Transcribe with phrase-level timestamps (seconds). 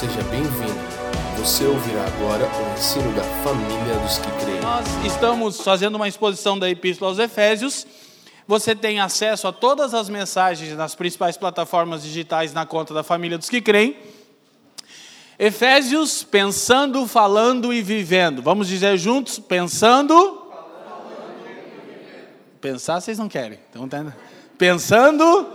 [0.00, 0.80] Seja bem-vindo.
[1.36, 4.60] Você ouvirá agora o ensino da família dos que creem.
[4.62, 7.86] Nós estamos fazendo uma exposição da Epístola aos Efésios.
[8.48, 13.36] Você tem acesso a todas as mensagens nas principais plataformas digitais na conta da família
[13.36, 13.94] dos que creem.
[15.38, 18.40] Efésios, pensando, falando e vivendo.
[18.40, 19.38] Vamos dizer juntos?
[19.38, 20.46] Pensando.
[22.58, 23.58] Pensar vocês não querem.
[23.68, 24.16] Então, tá-
[24.56, 25.46] pensando,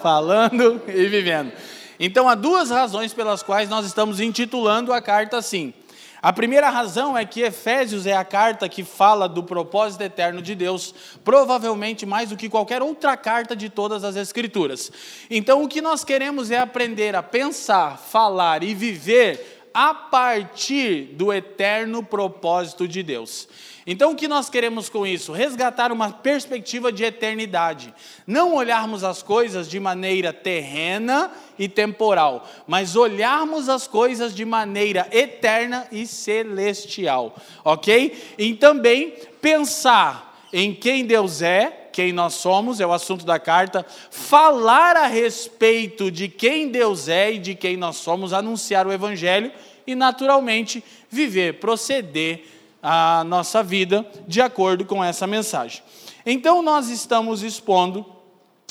[0.00, 1.50] falando e vivendo.
[1.98, 5.74] Então, há duas razões pelas quais nós estamos intitulando a carta assim.
[6.20, 10.54] A primeira razão é que Efésios é a carta que fala do propósito eterno de
[10.54, 10.92] Deus,
[11.22, 14.90] provavelmente mais do que qualquer outra carta de todas as Escrituras.
[15.30, 21.32] Então, o que nós queremos é aprender a pensar, falar e viver a partir do
[21.32, 23.48] eterno propósito de Deus.
[23.90, 25.32] Então, o que nós queremos com isso?
[25.32, 27.94] Resgatar uma perspectiva de eternidade.
[28.26, 35.08] Não olharmos as coisas de maneira terrena e temporal, mas olharmos as coisas de maneira
[35.10, 38.34] eterna e celestial, ok?
[38.36, 43.86] E também pensar em quem Deus é, quem nós somos, é o assunto da carta,
[44.10, 49.50] falar a respeito de quem Deus é e de quem nós somos, anunciar o Evangelho
[49.86, 55.82] e, naturalmente, viver, proceder a nossa vida de acordo com essa mensagem.
[56.24, 58.04] Então, nós estamos expondo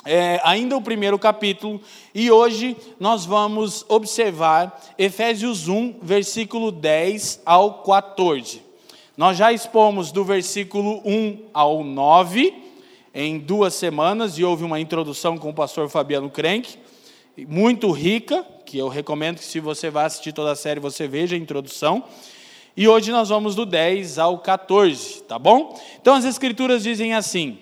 [0.05, 1.81] é, ainda o primeiro capítulo
[2.15, 8.61] e hoje nós vamos observar Efésios 1, versículo 10 ao 14.
[9.17, 12.53] Nós já expomos do versículo 1 ao 9
[13.13, 16.77] em duas semanas e houve uma introdução com o pastor Fabiano Krenk,
[17.47, 21.35] muito rica, que eu recomendo que se você vai assistir toda a série você veja
[21.35, 22.03] a introdução.
[22.77, 25.75] E hoje nós vamos do 10 ao 14, tá bom?
[25.99, 27.57] Então as escrituras dizem assim: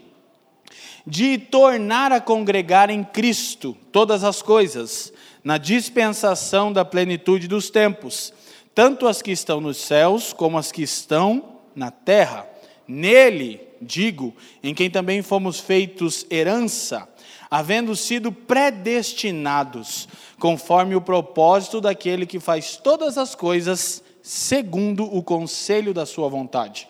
[1.08, 8.34] de tornar a congregar em Cristo todas as coisas, na dispensação da plenitude dos tempos,
[8.76, 12.46] tanto as que estão nos céus como as que estão na terra.
[12.86, 17.08] Nele, digo, em quem também fomos feitos herança,
[17.50, 25.94] havendo sido predestinados, conforme o propósito daquele que faz todas as coisas segundo o conselho
[25.94, 26.88] da sua vontade,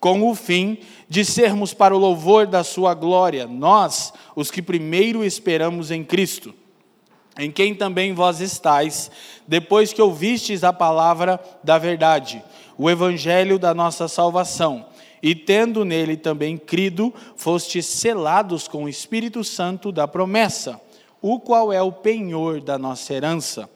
[0.00, 0.78] com o fim
[1.08, 6.52] de sermos para o louvor da sua glória, nós, os que primeiro esperamos em Cristo,
[7.38, 9.12] em quem também vós estáis,
[9.46, 12.42] depois que ouvistes a palavra da verdade,
[12.76, 14.86] o evangelho da nossa salvação,
[15.22, 20.80] e tendo nele também crido, fostes selados com o Espírito Santo da promessa,
[21.22, 23.70] o qual é o penhor da nossa herança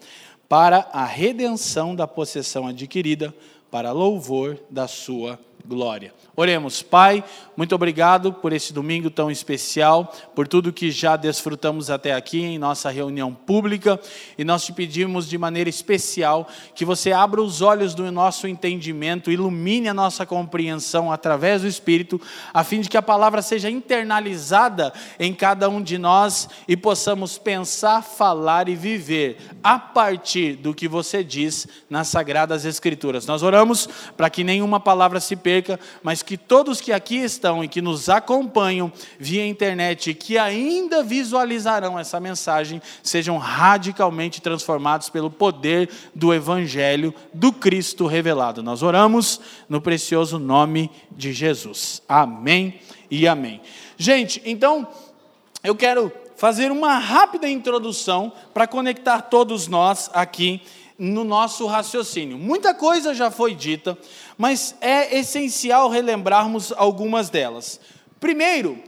[0.51, 3.33] para a redenção da possessão adquirida,
[3.71, 5.39] para louvor da sua
[5.71, 6.13] glória.
[6.35, 7.23] Oremos, Pai,
[7.57, 12.59] muito obrigado por esse domingo tão especial, por tudo que já desfrutamos até aqui em
[12.59, 14.01] nossa reunião pública,
[14.37, 19.31] e nós te pedimos de maneira especial que você abra os olhos do nosso entendimento,
[19.31, 22.21] ilumine a nossa compreensão através do Espírito,
[22.53, 27.39] a fim de que a palavra seja internalizada em cada um de nós e possamos
[27.39, 33.27] pensar, falar e viver a partir do que você diz nas sagradas Escrituras.
[33.27, 35.60] Nós oramos para que nenhuma palavra se perca,
[36.03, 41.03] mas que todos que aqui estão e que nos acompanham via internet e que ainda
[41.03, 48.63] visualizarão essa mensagem sejam radicalmente transformados pelo poder do Evangelho do Cristo revelado.
[48.63, 52.03] Nós oramos no precioso nome de Jesus.
[52.09, 53.61] Amém e amém.
[53.97, 54.87] Gente, então
[55.63, 60.63] eu quero fazer uma rápida introdução para conectar todos nós aqui
[60.99, 62.39] no nosso raciocínio.
[62.39, 63.97] Muita coisa já foi dita,
[64.41, 67.79] mas é essencial relembrarmos algumas delas.
[68.19, 68.79] Primeiro,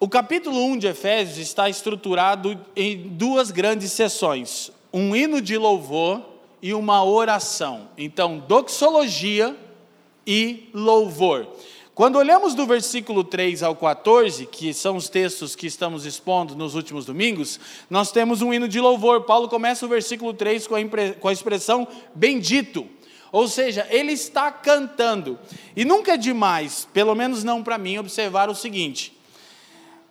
[0.00, 6.20] o capítulo 1 de Efésios está estruturado em duas grandes sessões: um hino de louvor
[6.60, 7.88] e uma oração.
[7.96, 9.56] Então, doxologia
[10.26, 11.46] e louvor.
[11.94, 16.74] Quando olhamos do versículo 3 ao 14, que são os textos que estamos expondo nos
[16.74, 19.22] últimos domingos, nós temos um hino de louvor.
[19.22, 20.80] Paulo começa o versículo 3 com a,
[21.20, 22.95] com a expressão bendito.
[23.32, 25.38] Ou seja, ele está cantando.
[25.74, 29.16] E nunca é demais, pelo menos não para mim, observar o seguinte: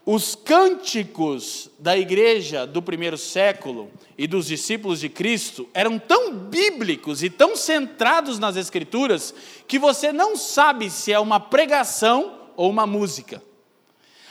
[0.05, 7.23] os cânticos da igreja do primeiro século e dos discípulos de Cristo eram tão bíblicos
[7.23, 9.33] e tão centrados nas Escrituras
[9.67, 13.41] que você não sabe se é uma pregação ou uma música.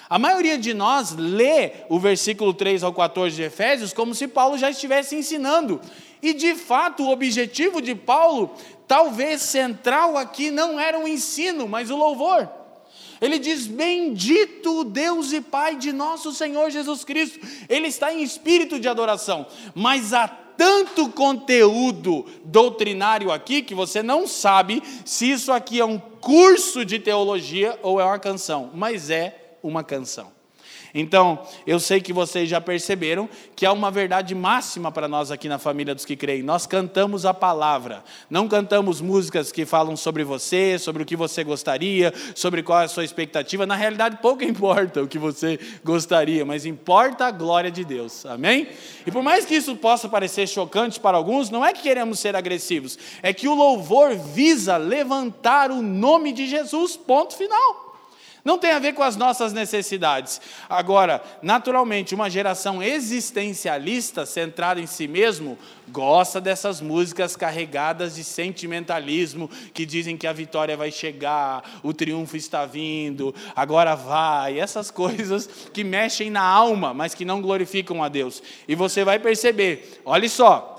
[0.08, 4.56] A maioria de nós lê o versículo 3 ao 14 de Efésios como se Paulo
[4.56, 5.80] já estivesse ensinando.
[6.22, 8.54] E de fato, o objetivo de Paulo,
[8.86, 12.48] talvez central aqui, não era o ensino, mas o louvor.
[13.20, 17.40] Ele diz: Bendito o Deus e Pai de nosso Senhor Jesus Cristo.
[17.68, 24.26] Ele está em espírito de adoração, mas a tanto conteúdo doutrinário aqui que você não
[24.26, 29.56] sabe se isso aqui é um curso de teologia ou é uma canção, mas é
[29.62, 30.33] uma canção.
[30.96, 35.48] Então, eu sei que vocês já perceberam que há uma verdade máxima para nós aqui
[35.48, 36.40] na família dos que creem.
[36.40, 41.42] Nós cantamos a palavra, não cantamos músicas que falam sobre você, sobre o que você
[41.42, 43.66] gostaria, sobre qual é a sua expectativa.
[43.66, 48.24] Na realidade, pouco importa o que você gostaria, mas importa a glória de Deus.
[48.24, 48.68] Amém?
[49.04, 52.36] E por mais que isso possa parecer chocante para alguns, não é que queremos ser
[52.36, 56.96] agressivos, é que o louvor visa levantar o nome de Jesus.
[56.96, 57.83] Ponto final.
[58.44, 60.38] Não tem a ver com as nossas necessidades.
[60.68, 65.58] Agora, naturalmente, uma geração existencialista, centrada em si mesmo,
[65.88, 72.36] gosta dessas músicas carregadas de sentimentalismo, que dizem que a vitória vai chegar, o triunfo
[72.36, 78.10] está vindo, agora vai, essas coisas que mexem na alma, mas que não glorificam a
[78.10, 78.42] Deus.
[78.68, 80.73] E você vai perceber, olhe só,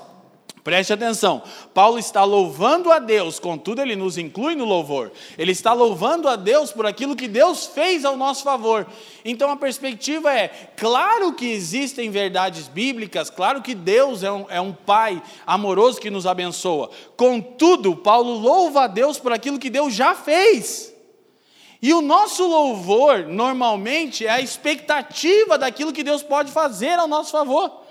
[0.65, 1.43] Preste atenção,
[1.75, 5.11] Paulo está louvando a Deus, contudo, ele nos inclui no louvor.
[5.37, 8.87] Ele está louvando a Deus por aquilo que Deus fez ao nosso favor.
[9.23, 14.59] Então a perspectiva é: claro que existem verdades bíblicas, claro que Deus é um, é
[14.59, 16.89] um Pai amoroso que nos abençoa.
[17.15, 20.91] Contudo, Paulo louva a Deus por aquilo que Deus já fez.
[21.79, 27.33] E o nosso louvor, normalmente, é a expectativa daquilo que Deus pode fazer ao nosso
[27.33, 27.84] favor.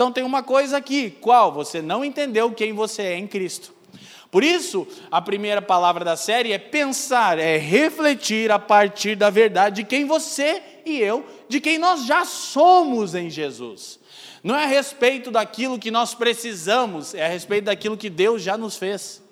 [0.00, 1.52] Então tem uma coisa aqui, qual?
[1.52, 3.74] Você não entendeu quem você é em Cristo.
[4.30, 9.82] Por isso, a primeira palavra da série é pensar, é refletir a partir da verdade
[9.82, 14.00] de quem você e eu, de quem nós já somos em Jesus.
[14.42, 18.56] Não é a respeito daquilo que nós precisamos, é a respeito daquilo que Deus já
[18.56, 19.22] nos fez.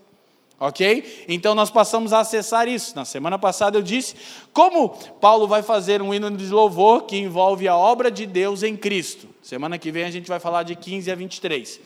[0.60, 1.24] Ok?
[1.28, 2.94] Então nós passamos a acessar isso.
[2.94, 4.14] Na semana passada eu disse
[4.52, 8.76] como Paulo vai fazer um hino de louvor que envolve a obra de Deus em
[8.76, 9.27] Cristo.
[9.48, 11.80] Semana que vem a gente vai falar de 15 a 23.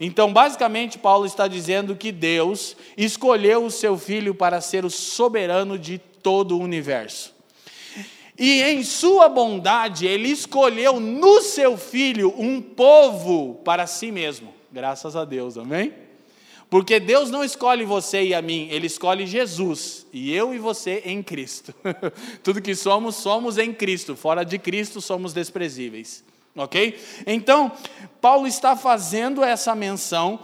[0.00, 5.78] Então, basicamente, Paulo está dizendo que Deus escolheu o seu filho para ser o soberano
[5.78, 7.34] de todo o universo.
[8.38, 14.54] E em sua bondade, ele escolheu no seu filho um povo para si mesmo.
[14.72, 15.92] Graças a Deus, amém?
[16.70, 21.02] Porque Deus não escolhe você e a mim, Ele escolhe Jesus, e eu e você
[21.04, 21.74] em Cristo.
[22.42, 26.31] Tudo que somos, somos em Cristo, fora de Cristo somos desprezíveis.
[26.54, 27.00] Ok?
[27.26, 27.72] Então,
[28.20, 30.38] Paulo está fazendo essa menção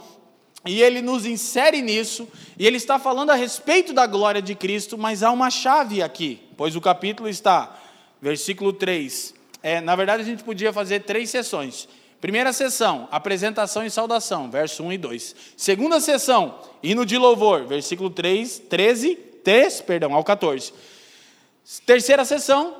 [0.65, 2.27] e ele nos insere nisso,
[2.57, 6.41] e ele está falando a respeito da glória de Cristo, mas há uma chave aqui,
[6.57, 7.79] pois o capítulo está,
[8.21, 9.33] versículo 3.
[9.63, 11.87] É, na verdade, a gente podia fazer três sessões.
[12.19, 15.35] Primeira sessão, apresentação e saudação, verso 1 e 2.
[15.55, 20.73] Segunda sessão, hino de louvor, versículo 3, 13, 3, perdão, ao 14.
[21.85, 22.75] Terceira sessão,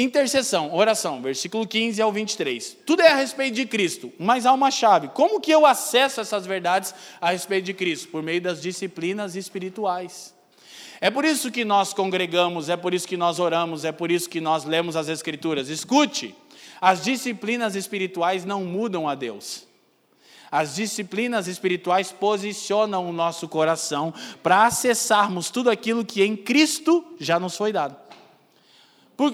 [0.00, 2.78] Intercessão, oração, versículo 15 ao 23.
[2.86, 5.08] Tudo é a respeito de Cristo, mas há uma chave.
[5.08, 8.08] Como que eu acesso essas verdades a respeito de Cristo?
[8.08, 10.34] Por meio das disciplinas espirituais.
[11.02, 14.30] É por isso que nós congregamos, é por isso que nós oramos, é por isso
[14.30, 15.68] que nós lemos as Escrituras.
[15.68, 16.34] Escute,
[16.80, 19.66] as disciplinas espirituais não mudam a Deus.
[20.50, 27.38] As disciplinas espirituais posicionam o nosso coração para acessarmos tudo aquilo que em Cristo já
[27.38, 27.99] nos foi dado.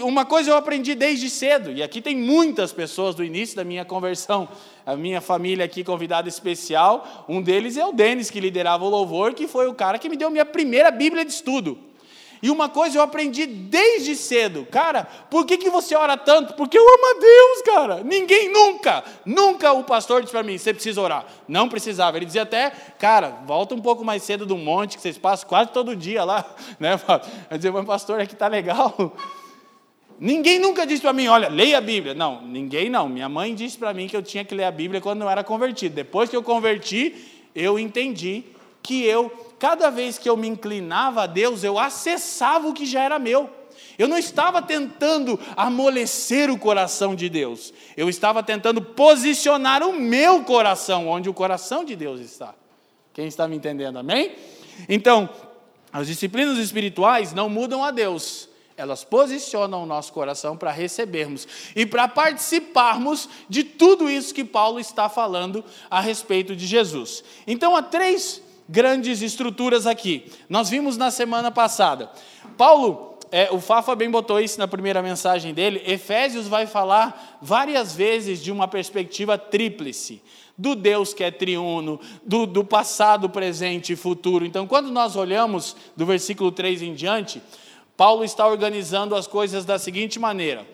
[0.02, 3.84] Uma coisa eu aprendi desde cedo, e aqui tem muitas pessoas do início da minha
[3.84, 4.48] conversão,
[4.84, 9.32] a minha família aqui convidada especial, um deles é o Denis, que liderava o louvor,
[9.32, 11.78] que foi o cara que me deu minha primeira Bíblia de estudo.
[12.42, 16.54] E uma coisa eu aprendi desde cedo, cara, por que, que você ora tanto?
[16.54, 18.04] Porque eu amo a Deus, cara.
[18.04, 21.24] Ninguém nunca, nunca o pastor disse para mim, você precisa orar.
[21.48, 22.16] Não precisava.
[22.16, 25.70] Ele dizia até, cara, volta um pouco mais cedo do monte, que vocês passam quase
[25.70, 26.44] todo dia lá.
[26.78, 27.00] Né?
[27.50, 29.16] Eu dizia, mas pastor, aqui tá legal.
[30.18, 32.14] Ninguém nunca disse para mim, olha, leia a Bíblia.
[32.14, 33.08] Não, ninguém não.
[33.08, 35.44] Minha mãe disse para mim que eu tinha que ler a Bíblia quando eu era
[35.44, 35.94] convertido.
[35.94, 37.14] Depois que eu converti,
[37.54, 38.44] eu entendi
[38.82, 43.02] que eu, cada vez que eu me inclinava a Deus, eu acessava o que já
[43.02, 43.50] era meu.
[43.98, 47.74] Eu não estava tentando amolecer o coração de Deus.
[47.96, 52.54] Eu estava tentando posicionar o meu coração onde o coração de Deus está.
[53.12, 53.98] Quem está me entendendo?
[53.98, 54.34] Amém?
[54.88, 55.28] Então,
[55.92, 61.86] as disciplinas espirituais não mudam a Deus elas posicionam o nosso coração para recebermos e
[61.86, 67.24] para participarmos de tudo isso que Paulo está falando a respeito de Jesus.
[67.46, 70.30] Então, há três grandes estruturas aqui.
[70.48, 72.10] Nós vimos na semana passada.
[72.58, 75.82] Paulo, é, o Fafa bem botou isso na primeira mensagem dele.
[75.86, 80.22] Efésios vai falar várias vezes de uma perspectiva tríplice
[80.58, 84.44] do Deus que é triuno, do, do passado, presente e futuro.
[84.46, 87.42] Então, quando nós olhamos do versículo 3 em diante,
[87.96, 90.66] Paulo está organizando as coisas da seguinte maneira: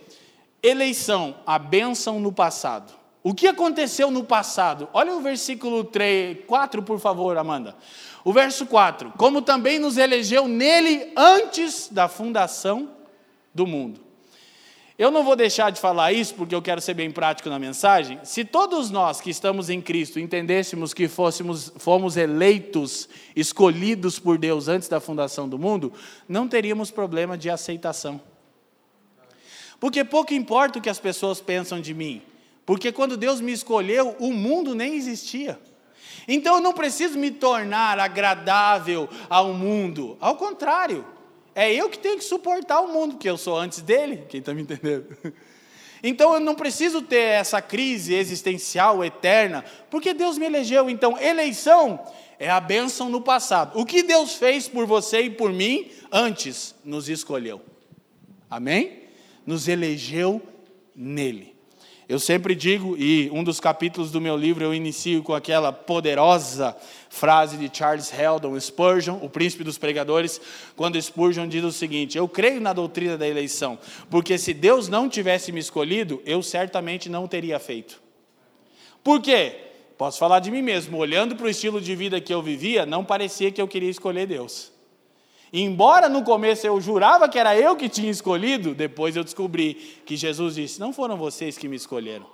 [0.62, 2.92] eleição, a bênção no passado.
[3.22, 4.88] O que aconteceu no passado?
[4.92, 7.76] Olha o versículo 3, 4, por favor, Amanda.
[8.24, 12.90] O verso 4: Como também nos elegeu nele antes da fundação
[13.54, 14.00] do mundo.
[15.02, 18.20] Eu não vou deixar de falar isso porque eu quero ser bem prático na mensagem.
[18.22, 24.68] Se todos nós que estamos em Cristo entendêssemos que fôssemos, fomos eleitos, escolhidos por Deus
[24.68, 25.92] antes da fundação do mundo,
[26.28, 28.20] não teríamos problema de aceitação.
[29.80, 32.22] Porque pouco importa o que as pessoas pensam de mim,
[32.64, 35.58] porque quando Deus me escolheu, o mundo nem existia.
[36.28, 41.04] Então eu não preciso me tornar agradável ao mundo, ao contrário.
[41.54, 44.54] É eu que tenho que suportar o mundo, porque eu sou antes dele, quem está
[44.54, 45.16] me entendendo?
[46.04, 50.90] Então eu não preciso ter essa crise existencial eterna, porque Deus me elegeu.
[50.90, 52.04] Então, eleição
[52.40, 53.78] é a bênção no passado.
[53.78, 57.60] O que Deus fez por você e por mim antes nos escolheu.
[58.50, 59.04] Amém?
[59.46, 60.42] Nos elegeu
[60.92, 61.51] nele.
[62.12, 66.76] Eu sempre digo, e um dos capítulos do meu livro eu inicio com aquela poderosa
[67.08, 70.38] frase de Charles Heldon Spurgeon, o príncipe dos pregadores,
[70.76, 73.78] quando Spurgeon diz o seguinte: Eu creio na doutrina da eleição,
[74.10, 77.98] porque se Deus não tivesse me escolhido, eu certamente não teria feito.
[79.02, 79.56] Por quê?
[79.96, 83.06] Posso falar de mim mesmo, olhando para o estilo de vida que eu vivia, não
[83.06, 84.70] parecia que eu queria escolher Deus.
[85.52, 89.74] Embora no começo eu jurava que era eu que tinha escolhido, depois eu descobri
[90.06, 92.26] que Jesus disse: Não foram vocês que me escolheram.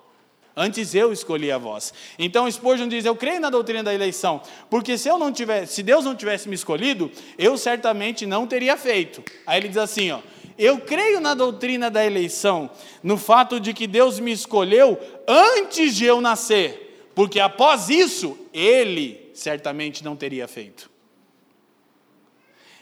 [0.56, 1.92] Antes eu escolhi a vós.
[2.18, 5.82] Então Spurgeon diz: Eu creio na doutrina da eleição, porque se eu não tivesse, se
[5.82, 9.22] Deus não tivesse me escolhido, eu certamente não teria feito.
[9.46, 10.20] Aí ele diz assim, ó:
[10.56, 12.70] Eu creio na doutrina da eleição,
[13.02, 14.96] no fato de que Deus me escolheu
[15.26, 20.88] antes de eu nascer, porque após isso ele certamente não teria feito.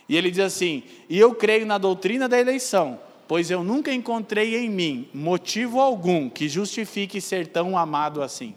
[0.08, 4.56] E ele diz assim: E eu creio na doutrina da eleição, pois eu nunca encontrei
[4.56, 8.54] em mim motivo algum que justifique ser tão amado assim.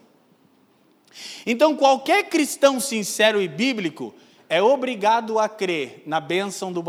[1.45, 4.13] Então, qualquer cristão sincero e bíblico
[4.47, 6.83] é obrigado a crer na bênção do,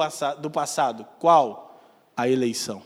[0.50, 1.06] passado.
[1.18, 1.82] Qual?
[2.16, 2.82] A eleição.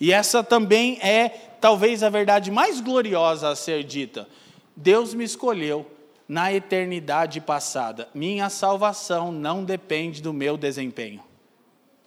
[0.00, 1.28] E essa também é
[1.60, 4.28] talvez a verdade mais gloriosa a ser dita.
[4.76, 5.86] Deus me escolheu
[6.28, 8.08] na eternidade passada.
[8.14, 11.22] Minha salvação não depende do meu desempenho.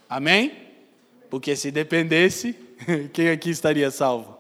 [0.08, 0.70] Amém?
[1.30, 2.56] Porque se dependesse,
[3.14, 4.38] quem aqui estaria salvo?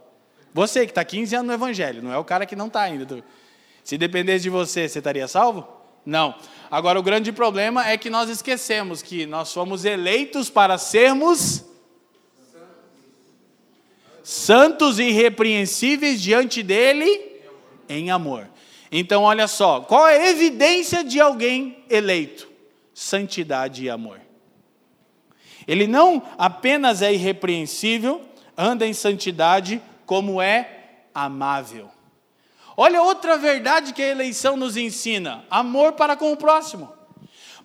[0.53, 3.23] Você que está 15 anos no Evangelho, não é o cara que não está ainda.
[3.83, 5.67] Se dependesse de você, você estaria salvo?
[6.05, 6.35] Não.
[6.69, 11.65] Agora, o grande problema é que nós esquecemos que nós fomos eleitos para sermos
[14.23, 17.39] santos e irrepreensíveis diante dele
[17.87, 18.50] em amor.
[18.91, 22.49] Então, olha só, qual é a evidência de alguém eleito?
[22.93, 24.19] Santidade e amor.
[25.67, 28.21] Ele não apenas é irrepreensível,
[28.57, 31.89] anda em santidade, como é amável.
[32.75, 36.91] Olha outra verdade que a eleição nos ensina: amor para com o próximo.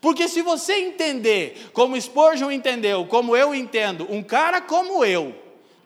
[0.00, 5.34] Porque se você entender, como Spurgeon entendeu, como eu entendo, um cara como eu,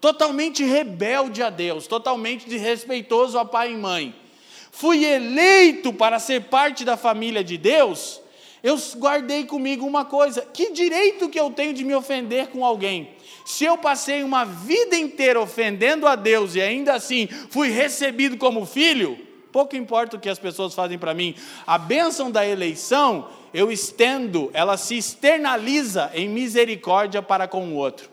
[0.01, 4.15] totalmente rebelde a Deus, totalmente desrespeitoso a pai e mãe,
[4.71, 8.21] fui eleito para ser parte da família de Deus,
[8.63, 13.11] eu guardei comigo uma coisa: que direito que eu tenho de me ofender com alguém?
[13.45, 18.67] Se eu passei uma vida inteira ofendendo a Deus e ainda assim fui recebido como
[18.67, 19.19] filho,
[19.51, 21.35] pouco importa o que as pessoas fazem para mim,
[21.67, 28.09] a bênção da eleição eu estendo, ela se externaliza em misericórdia para com o outro.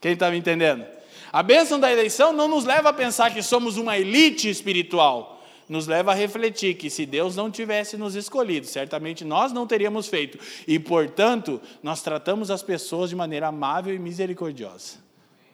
[0.00, 0.84] Quem está me entendendo?
[1.32, 5.40] A bênção da eleição não nos leva a pensar que somos uma elite espiritual.
[5.66, 10.08] Nos leva a refletir que se Deus não tivesse nos escolhido, certamente nós não teríamos
[10.08, 10.38] feito.
[10.68, 14.98] E, portanto, nós tratamos as pessoas de maneira amável e misericordiosa.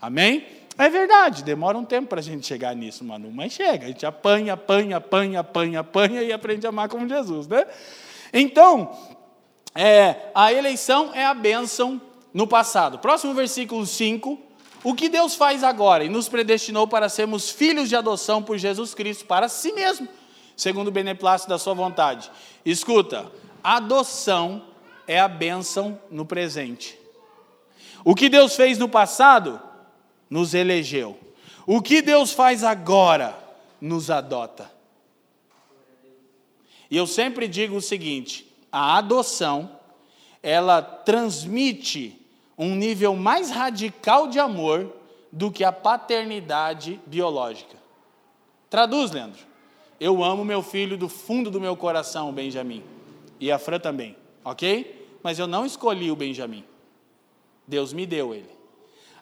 [0.01, 0.45] Amém?
[0.77, 4.07] É verdade, demora um tempo para a gente chegar nisso, Manu, mas chega, a gente
[4.07, 7.67] apanha, apanha, apanha, apanha, apanha e aprende a amar como Jesus, né?
[8.33, 8.97] Então,
[9.75, 12.01] é, a eleição é a bênção
[12.33, 12.99] no passado.
[12.99, 14.48] Próximo versículo 5
[14.85, 16.05] o que Deus faz agora?
[16.05, 20.09] E nos predestinou para sermos filhos de adoção por Jesus Cristo para si mesmo,
[20.57, 22.31] segundo o beneplácito da sua vontade.
[22.65, 23.31] Escuta,
[23.63, 24.65] adoção
[25.07, 26.99] é a bênção no presente.
[28.05, 29.61] O que Deus fez no passado,
[30.31, 31.19] nos elegeu.
[31.67, 33.37] O que Deus faz agora,
[33.81, 34.71] nos adota.
[36.91, 39.79] E eu sempre digo o seguinte: a adoção,
[40.43, 42.18] ela transmite
[42.59, 44.93] um nível mais radical de amor
[45.31, 47.77] do que a paternidade biológica.
[48.69, 49.47] Traduz, Leandro.
[50.01, 52.83] Eu amo meu filho do fundo do meu coração, o Benjamin.
[53.41, 55.09] E a Fran também, ok?
[55.23, 56.65] Mas eu não escolhi o Benjamin.
[57.67, 58.51] Deus me deu ele.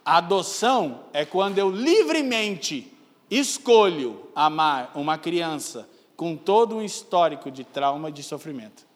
[0.04, 2.92] A adoção é quando eu livremente
[3.30, 8.86] escolho amar uma criança com todo um histórico de trauma e de sofrimento.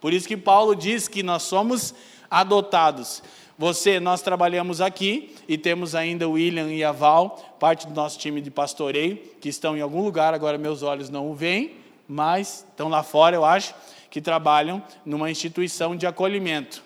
[0.00, 1.94] Por isso que Paulo diz que nós somos
[2.30, 3.22] adotados.
[3.56, 8.18] Você, nós trabalhamos aqui e temos ainda o William e a Val, parte do nosso
[8.18, 11.76] time de pastoreio, que estão em algum lugar, agora meus olhos não o veem,
[12.08, 13.72] mas estão lá fora, eu acho,
[14.10, 16.82] que trabalham numa instituição de acolhimento.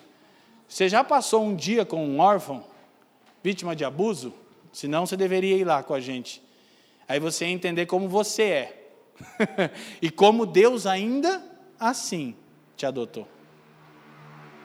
[0.67, 2.63] Você já passou um dia com um órfão,
[3.43, 4.31] vítima de abuso?
[4.71, 6.41] Senão você deveria ir lá com a gente.
[7.07, 8.91] Aí você ia entender como você é.
[9.99, 11.43] e como Deus ainda
[11.79, 12.35] assim
[12.77, 13.27] te adotou.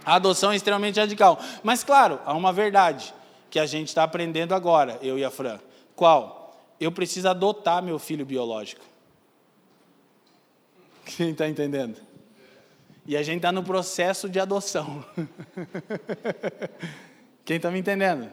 [0.04, 1.38] A adoção é extremamente radical.
[1.62, 3.14] Mas, claro, há uma verdade
[3.50, 5.58] que a gente está aprendendo agora, eu e a Fran.
[5.94, 6.58] Qual?
[6.80, 8.84] Eu preciso adotar meu filho biológico.
[11.06, 12.00] Quem está entendendo?
[13.06, 15.04] E a gente está no processo de adoção.
[17.44, 18.30] Quem está me entendendo?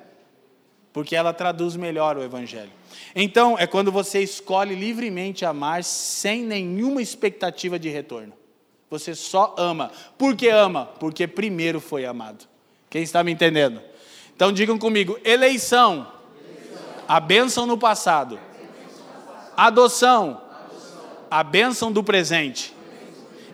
[0.94, 2.72] Porque ela traduz melhor o Evangelho.
[3.16, 8.34] Então, é quando você escolhe livremente amar sem nenhuma expectativa de retorno.
[8.92, 9.90] Você só ama.
[10.18, 10.86] Por que ama?
[11.00, 12.46] Porque primeiro foi amado.
[12.90, 13.82] Quem está me entendendo?
[14.36, 16.06] Então digam comigo: eleição,
[17.08, 18.38] a bênção no passado,
[19.56, 20.42] adoção,
[21.32, 22.76] a bênção do presente.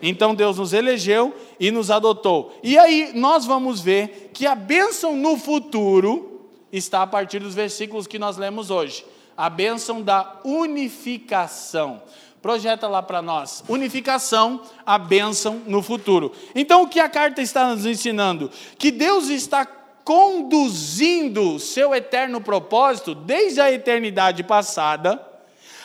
[0.02, 2.58] Então Deus nos elegeu e nos adotou.
[2.60, 8.08] E aí nós vamos ver que a bênção no futuro está a partir dos versículos
[8.08, 9.06] que nós lemos hoje.
[9.36, 12.02] A bênção da unificação.
[12.40, 13.64] Projeta lá para nós.
[13.68, 16.32] Unificação, a bênção no futuro.
[16.54, 18.50] Então o que a carta está nos ensinando?
[18.78, 19.66] Que Deus está
[20.04, 25.22] conduzindo seu eterno propósito desde a eternidade passada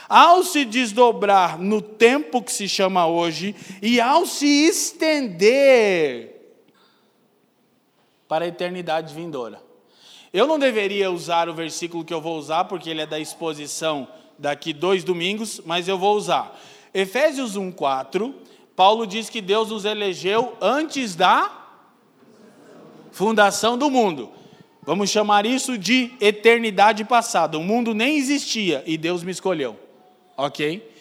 [0.07, 6.33] ao se desdobrar no tempo que se chama hoje e ao se estender
[8.27, 9.61] para a eternidade vindoura.
[10.31, 14.07] Eu não deveria usar o versículo que eu vou usar, porque ele é da exposição
[14.37, 16.59] daqui dois domingos, mas eu vou usar.
[16.93, 18.33] Efésios 1,4,
[18.75, 21.51] Paulo diz que Deus nos elegeu antes da
[23.11, 24.31] fundação do mundo.
[24.81, 27.57] Vamos chamar isso de eternidade passada.
[27.57, 29.83] O mundo nem existia e Deus me escolheu
[30.37, 30.91] ok?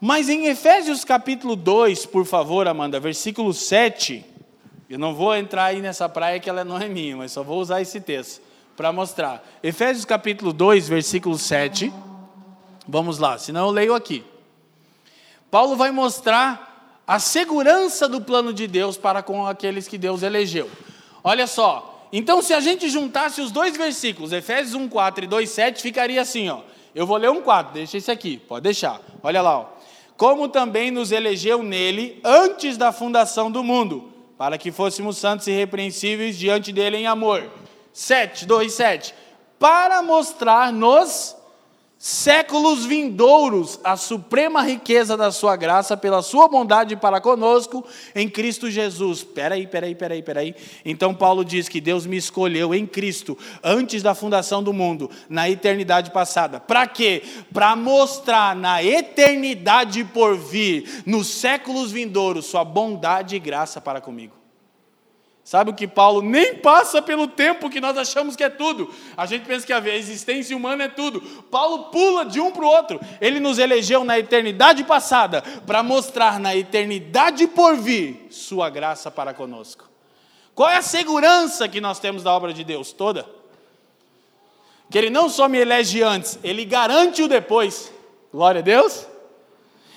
[0.00, 4.24] Mas em Efésios capítulo 2, por favor, Amanda, versículo 7,
[4.88, 7.60] eu não vou entrar aí nessa praia que ela não é minha, mas só vou
[7.60, 8.42] usar esse texto
[8.76, 9.44] para mostrar.
[9.62, 11.92] Efésios capítulo 2, versículo 7.
[12.88, 14.24] Vamos lá, senão eu leio aqui.
[15.50, 20.70] Paulo vai mostrar a segurança do plano de Deus para com aqueles que Deus elegeu.
[21.22, 25.50] Olha só, então se a gente juntasse os dois versículos, Efésios 1, 4 e 2,
[25.50, 26.60] 7, ficaria assim, ó.
[26.94, 29.00] Eu vou ler um quadro, deixa esse aqui, pode deixar.
[29.22, 29.58] Olha lá.
[29.58, 29.66] Ó.
[30.16, 35.50] Como também nos elegeu nele antes da fundação do mundo, para que fôssemos santos e
[35.50, 37.50] irrepreensíveis diante dele em amor.
[37.92, 39.14] 7, 2, 7.
[39.58, 41.35] Para mostrar-nos
[41.98, 48.70] séculos vindouros a suprema riqueza da sua graça pela sua bondade para conosco em Cristo
[48.70, 49.24] Jesus.
[49.24, 50.54] Peraí, peraí, peraí, peraí.
[50.84, 55.48] Então Paulo diz que Deus me escolheu em Cristo antes da fundação do mundo, na
[55.48, 56.60] eternidade passada.
[56.60, 57.22] Para quê?
[57.52, 64.45] Para mostrar na eternidade por vir, nos séculos vindouros, sua bondade e graça para comigo.
[65.46, 68.92] Sabe o que Paulo nem passa pelo tempo que nós achamos que é tudo.
[69.16, 71.20] A gente pensa que a existência humana é tudo.
[71.20, 72.98] Paulo pula de um para o outro.
[73.20, 79.32] Ele nos elegeu na eternidade passada para mostrar na eternidade por vir sua graça para
[79.32, 79.88] conosco.
[80.52, 83.24] Qual é a segurança que nós temos da obra de Deus toda?
[84.90, 87.92] Que ele não só me elege antes, ele garante o depois.
[88.32, 89.06] Glória a Deus.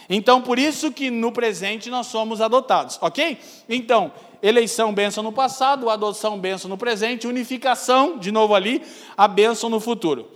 [0.07, 3.39] Então, por isso que no presente nós somos adotados, ok?
[3.67, 8.81] Então, eleição, bênção no passado, adoção, bênção no presente, unificação, de novo ali,
[9.17, 10.27] a bênção no futuro.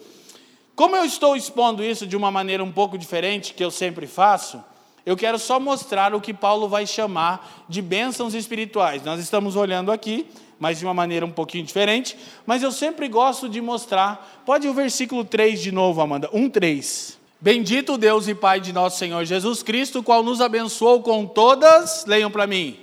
[0.75, 4.63] Como eu estou expondo isso de uma maneira um pouco diferente, que eu sempre faço,
[5.05, 9.03] eu quero só mostrar o que Paulo vai chamar de bênçãos espirituais.
[9.03, 10.25] Nós estamos olhando aqui,
[10.57, 14.41] mas de uma maneira um pouquinho diferente, mas eu sempre gosto de mostrar.
[14.45, 16.29] Pode o versículo 3 de novo, Amanda.
[16.31, 17.19] 1, 3.
[17.39, 22.31] Bendito Deus e Pai de nosso Senhor Jesus Cristo, qual nos abençoou com todas, leiam
[22.31, 22.77] para mim,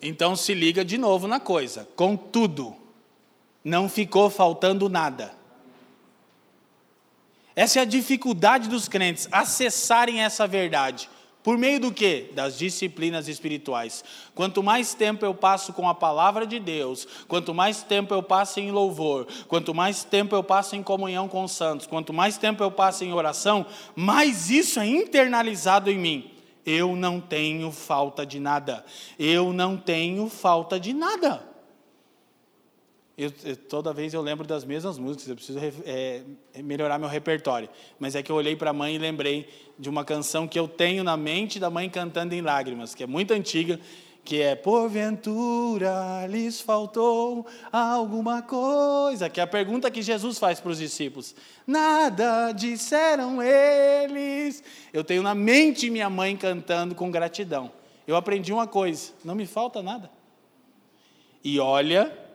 [0.00, 1.88] Então se liga de novo na coisa.
[1.96, 2.76] Contudo,
[3.64, 5.36] não ficou faltando nada.
[7.54, 11.10] Essa é a dificuldade dos crentes, acessarem essa verdade.
[11.42, 12.30] Por meio do quê?
[12.34, 14.04] Das disciplinas espirituais.
[14.34, 18.60] Quanto mais tempo eu passo com a palavra de Deus, quanto mais tempo eu passo
[18.60, 22.62] em louvor, quanto mais tempo eu passo em comunhão com os santos, quanto mais tempo
[22.62, 26.30] eu passo em oração, mais isso é internalizado em mim.
[26.68, 28.84] Eu não tenho falta de nada.
[29.18, 31.42] Eu não tenho falta de nada.
[33.16, 33.32] Eu,
[33.68, 36.22] toda vez eu lembro das mesmas músicas, eu preciso é,
[36.62, 37.68] melhorar meu repertório.
[37.98, 40.68] Mas é que eu olhei para a mãe e lembrei de uma canção que eu
[40.68, 43.80] tenho na mente da mãe cantando em lágrimas, que é muito antiga,
[44.24, 50.70] que é Porventura lhes faltou alguma coisa, que é a pergunta que Jesus faz para
[50.70, 51.34] os discípulos.
[51.66, 54.62] Nada disseram eles.
[54.92, 57.72] Eu tenho na mente minha mãe cantando com gratidão.
[58.06, 60.10] Eu aprendi uma coisa: não me falta nada.
[61.42, 62.27] E olha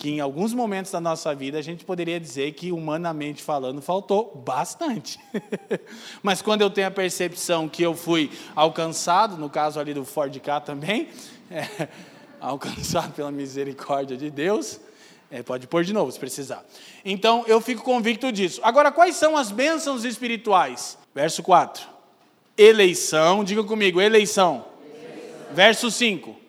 [0.00, 4.34] que em alguns momentos da nossa vida a gente poderia dizer que, humanamente falando, faltou
[4.34, 5.20] bastante.
[6.22, 10.34] Mas quando eu tenho a percepção que eu fui alcançado, no caso ali do Ford
[10.40, 11.08] K também,
[11.52, 11.86] é,
[12.40, 14.80] alcançado pela misericórdia de Deus,
[15.30, 16.64] é, pode pôr de novo se precisar.
[17.04, 18.58] Então eu fico convicto disso.
[18.64, 20.96] Agora, quais são as bênçãos espirituais?
[21.14, 21.86] Verso 4.
[22.56, 24.64] Eleição, diga comigo, eleição.
[24.82, 25.54] eleição.
[25.54, 26.39] Verso 5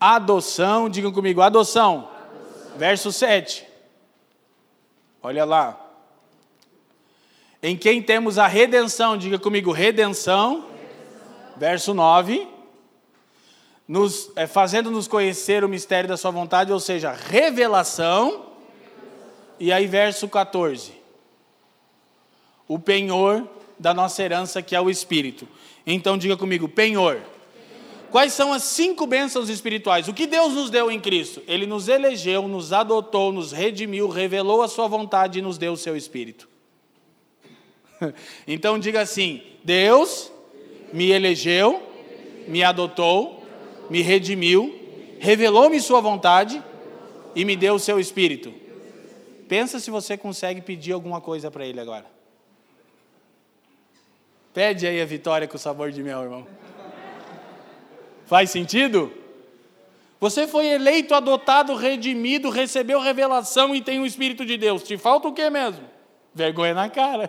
[0.00, 2.08] Adoção, digam comigo, adoção.
[2.08, 2.78] adoção.
[2.78, 3.66] Verso 7.
[5.22, 5.78] Olha lá.
[7.62, 10.64] Em quem temos a redenção, diga comigo, redenção.
[10.64, 11.56] redenção.
[11.58, 12.48] Verso 9.
[13.86, 18.46] Nos, é, Fazendo-nos conhecer o mistério da Sua vontade, ou seja, revelação.
[19.58, 20.94] E aí, verso 14.
[22.66, 23.46] O penhor
[23.78, 25.46] da nossa herança, que é o Espírito.
[25.86, 27.20] Então, diga comigo, penhor.
[28.10, 30.08] Quais são as cinco bênçãos espirituais?
[30.08, 31.42] O que Deus nos deu em Cristo?
[31.46, 35.76] Ele nos elegeu, nos adotou, nos redimiu, revelou a sua vontade e nos deu o
[35.76, 36.48] seu espírito.
[38.46, 40.32] Então diga assim: Deus
[40.92, 41.82] me elegeu,
[42.48, 43.44] me adotou,
[43.90, 44.74] me redimiu,
[45.18, 46.62] revelou-me sua vontade
[47.34, 48.52] e me deu o seu espírito.
[49.48, 52.06] Pensa se você consegue pedir alguma coisa para ele agora.
[54.54, 56.46] Pede aí a vitória com sabor de mel, irmão.
[58.30, 59.12] Faz sentido?
[60.20, 64.84] Você foi eleito, adotado, redimido, recebeu revelação e tem o Espírito de Deus.
[64.84, 65.82] Te falta o que mesmo?
[66.32, 67.28] Vergonha na cara.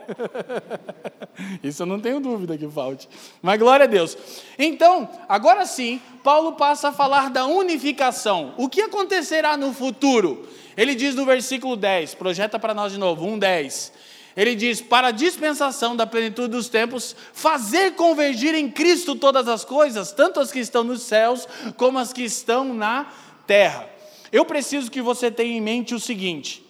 [1.63, 3.09] Isso eu não tenho dúvida que falte.
[3.41, 4.15] Mas glória a Deus.
[4.59, 8.53] Então, agora sim, Paulo passa a falar da unificação.
[8.55, 10.47] O que acontecerá no futuro?
[10.77, 13.91] Ele diz no versículo 10, projeta para nós de novo, 1:10.
[14.35, 19.65] Ele diz: para a dispensação da plenitude dos tempos, fazer convergir em Cristo todas as
[19.65, 23.11] coisas, tanto as que estão nos céus como as que estão na
[23.45, 23.89] terra.
[24.31, 26.65] Eu preciso que você tenha em mente o seguinte: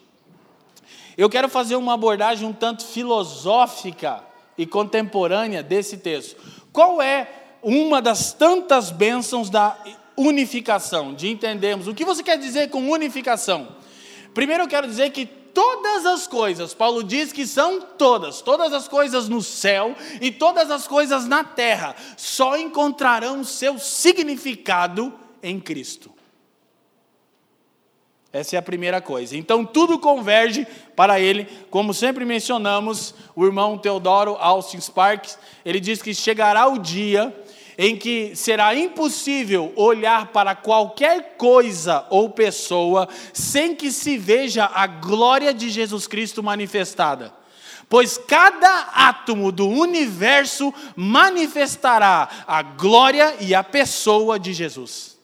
[1.18, 4.24] eu quero fazer uma abordagem um tanto filosófica
[4.58, 6.36] e contemporânea desse texto.
[6.74, 7.30] Qual é
[7.62, 9.78] uma das tantas bênçãos da
[10.18, 13.76] unificação, de entendermos o que você quer dizer com unificação?
[14.34, 18.88] Primeiro eu quero dizer que todas as coisas, Paulo diz que são todas, todas as
[18.88, 26.12] coisas no céu e todas as coisas na terra, só encontrarão seu significado em Cristo.
[28.34, 29.36] Essa é a primeira coisa.
[29.36, 36.02] Então tudo converge para ele, como sempre mencionamos, o irmão Teodoro Austin Sparks, ele diz
[36.02, 37.36] que chegará o dia
[37.84, 44.86] em que será impossível olhar para qualquer coisa ou pessoa sem que se veja a
[44.86, 47.34] glória de Jesus Cristo manifestada.
[47.90, 55.18] Pois cada átomo do universo manifestará a glória e a pessoa de Jesus.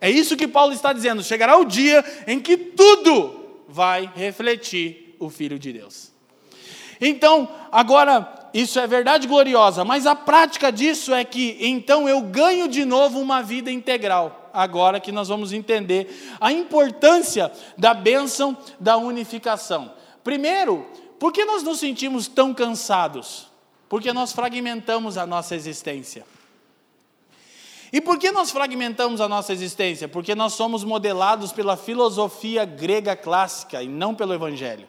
[0.00, 1.20] É isso que Paulo está dizendo.
[1.20, 6.12] Chegará o dia em que tudo vai refletir o Filho de Deus.
[7.00, 12.68] Então, agora, isso é verdade gloriosa, mas a prática disso é que então eu ganho
[12.68, 14.50] de novo uma vida integral.
[14.52, 19.92] Agora que nós vamos entender a importância da bênção da unificação.
[20.24, 20.86] Primeiro,
[21.18, 23.48] por que nós nos sentimos tão cansados?
[23.88, 26.24] Porque nós fragmentamos a nossa existência.
[27.92, 30.08] E por que nós fragmentamos a nossa existência?
[30.08, 34.88] Porque nós somos modelados pela filosofia grega clássica e não pelo Evangelho.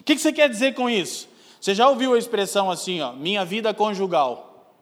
[0.00, 1.31] O que você quer dizer com isso?
[1.62, 4.74] Você já ouviu a expressão assim, ó, minha vida conjugal,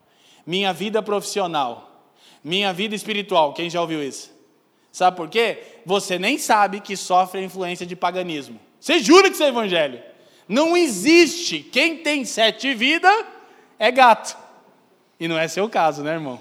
[0.47, 2.07] minha vida profissional,
[2.43, 3.53] minha vida espiritual?
[3.53, 4.33] Quem já ouviu isso?
[4.91, 5.63] Sabe por quê?
[5.85, 8.59] Você nem sabe que sofre a influência de paganismo.
[8.81, 10.03] Você jura que isso é evangelho?
[10.49, 11.61] Não existe.
[11.61, 13.27] Quem tem sete vidas
[13.79, 14.35] é gato.
[15.21, 16.41] E não é seu caso, né, irmão?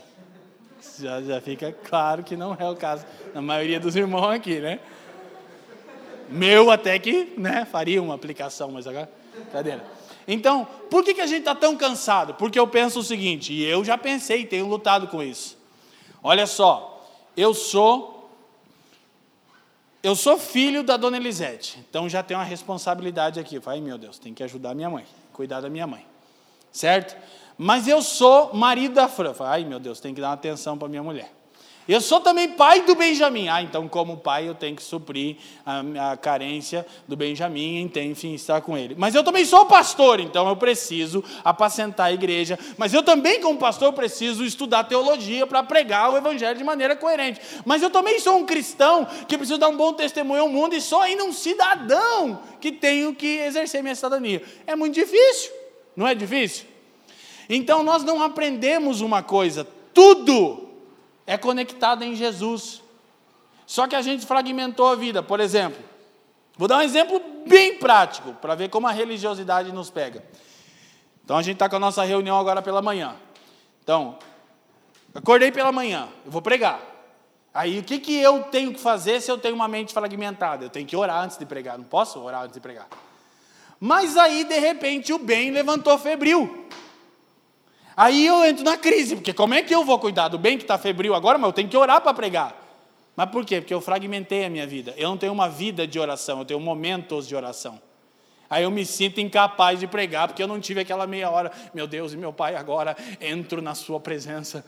[0.98, 4.80] Já, já fica claro que não é o caso da maioria dos irmãos aqui, né?
[6.30, 9.10] Meu até que né, faria uma aplicação, mas agora,
[9.52, 9.99] cadeira.
[10.32, 12.36] Então, por que, que a gente está tão cansado?
[12.36, 15.58] Porque eu penso o seguinte, e eu já pensei, tenho lutado com isso.
[16.22, 17.04] Olha só,
[17.36, 18.16] eu sou
[20.04, 23.60] eu sou filho da dona Elisete, então já tenho uma responsabilidade aqui.
[23.66, 26.06] Ai meu Deus, tem que ajudar minha mãe, cuidar da minha mãe,
[26.72, 27.18] certo?
[27.58, 29.34] Mas eu sou marido da Fran.
[29.40, 31.34] Ai meu Deus, tem que dar uma atenção para minha mulher.
[31.90, 33.48] Eu sou também pai do Benjamim.
[33.48, 38.62] Ah, então, como pai, eu tenho que suprir a, a carência do Benjamim, enfim, estar
[38.62, 38.94] com ele.
[38.96, 42.60] Mas eu também sou pastor, então eu preciso apacentar a igreja.
[42.78, 47.42] Mas eu também, como pastor, preciso estudar teologia para pregar o evangelho de maneira coerente.
[47.66, 50.82] Mas eu também sou um cristão que preciso dar um bom testemunho ao mundo e
[50.82, 54.44] sou ainda um cidadão que tenho que exercer minha cidadania.
[54.68, 55.52] É muito difícil,
[55.96, 56.68] não é difícil?
[57.50, 60.69] Então, nós não aprendemos uma coisa, tudo
[61.30, 62.82] é conectada em Jesus.
[63.68, 65.22] Só que a gente fragmentou a vida.
[65.22, 65.80] Por exemplo,
[66.58, 70.26] vou dar um exemplo bem prático para ver como a religiosidade nos pega.
[71.24, 73.16] Então a gente está com a nossa reunião agora pela manhã.
[73.84, 74.18] Então,
[75.14, 76.82] acordei pela manhã, eu vou pregar.
[77.54, 80.66] Aí o que, que eu tenho que fazer se eu tenho uma mente fragmentada?
[80.66, 82.88] Eu tenho que orar antes de pregar, não posso orar antes de pregar.
[83.80, 86.68] Mas aí, de repente, o bem levantou febril.
[88.00, 90.64] Aí eu entro na crise, porque como é que eu vou cuidar do bem que
[90.64, 92.56] está febril agora, mas eu tenho que orar para pregar.
[93.14, 93.60] Mas por quê?
[93.60, 94.94] Porque eu fragmentei a minha vida.
[94.96, 97.78] Eu não tenho uma vida de oração, eu tenho momentos de oração.
[98.50, 101.86] Aí eu me sinto incapaz de pregar, porque eu não tive aquela meia hora, meu
[101.86, 104.64] Deus e meu Pai, agora entro na Sua presença.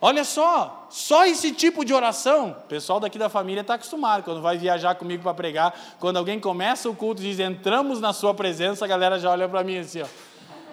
[0.00, 4.40] Olha só, só esse tipo de oração, o pessoal daqui da família está acostumado, quando
[4.40, 8.32] vai viajar comigo para pregar, quando alguém começa o culto e diz entramos na sua
[8.32, 10.06] presença, a galera já olha para mim assim, ó.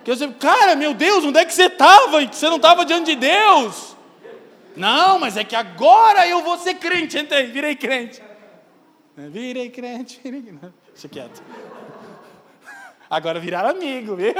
[0.05, 2.23] Que eu sempre, cara, meu Deus, onde é que você estava?
[2.27, 3.95] Você não estava diante de Deus?
[4.75, 7.17] Não, mas é que agora eu vou ser crente.
[7.17, 8.21] Entrei, virei crente.
[9.17, 10.73] Virei crente, virei crente.
[10.93, 11.41] Deixa quieto.
[13.09, 14.35] Agora viraram amigo, viu?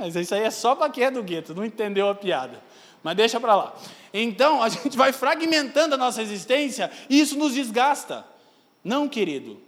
[0.00, 2.58] Mas isso aí é só para quem é do gueto, não entendeu a piada.
[3.02, 3.74] Mas deixa para lá.
[4.10, 8.24] Então, a gente vai fragmentando a nossa existência e isso nos desgasta.
[8.82, 9.60] Não, querido.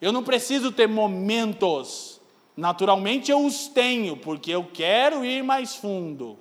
[0.00, 2.17] Eu não preciso ter momentos
[2.58, 6.36] Naturalmente eu os tenho, porque eu quero ir mais fundo.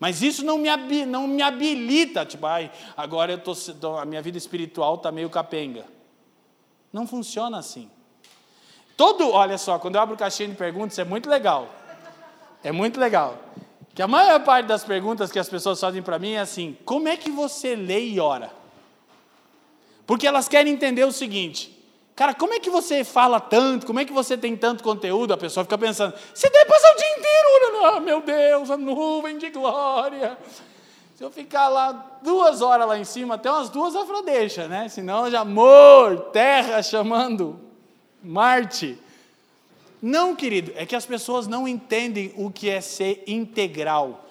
[0.00, 3.52] Mas isso não me, não me habilita, tipo, ai, agora eu tô,
[3.96, 5.84] a minha vida espiritual está meio capenga.
[6.92, 7.88] Não funciona assim.
[8.96, 11.68] Todo, olha só, quando eu abro caixinha de perguntas, é muito legal.
[12.64, 13.38] É muito legal.
[13.94, 17.06] Que a maior parte das perguntas que as pessoas fazem para mim é assim: como
[17.06, 18.52] é que você lê e ora?
[20.08, 21.71] Porque elas querem entender o seguinte:
[22.22, 23.84] Cara, como é que você fala tanto?
[23.84, 25.34] Como é que você tem tanto conteúdo?
[25.34, 28.76] A pessoa fica pensando, você deve passar o dia inteiro orando, ah, meu Deus, a
[28.76, 30.38] nuvem de glória.
[31.16, 34.88] Se eu ficar lá duas horas lá em cima, até umas duas afrodeixa, né?
[34.88, 37.58] Senão já amor, terra chamando
[38.22, 38.96] Marte.
[40.00, 44.24] Não, querido, é que as pessoas não entendem o que é ser integral.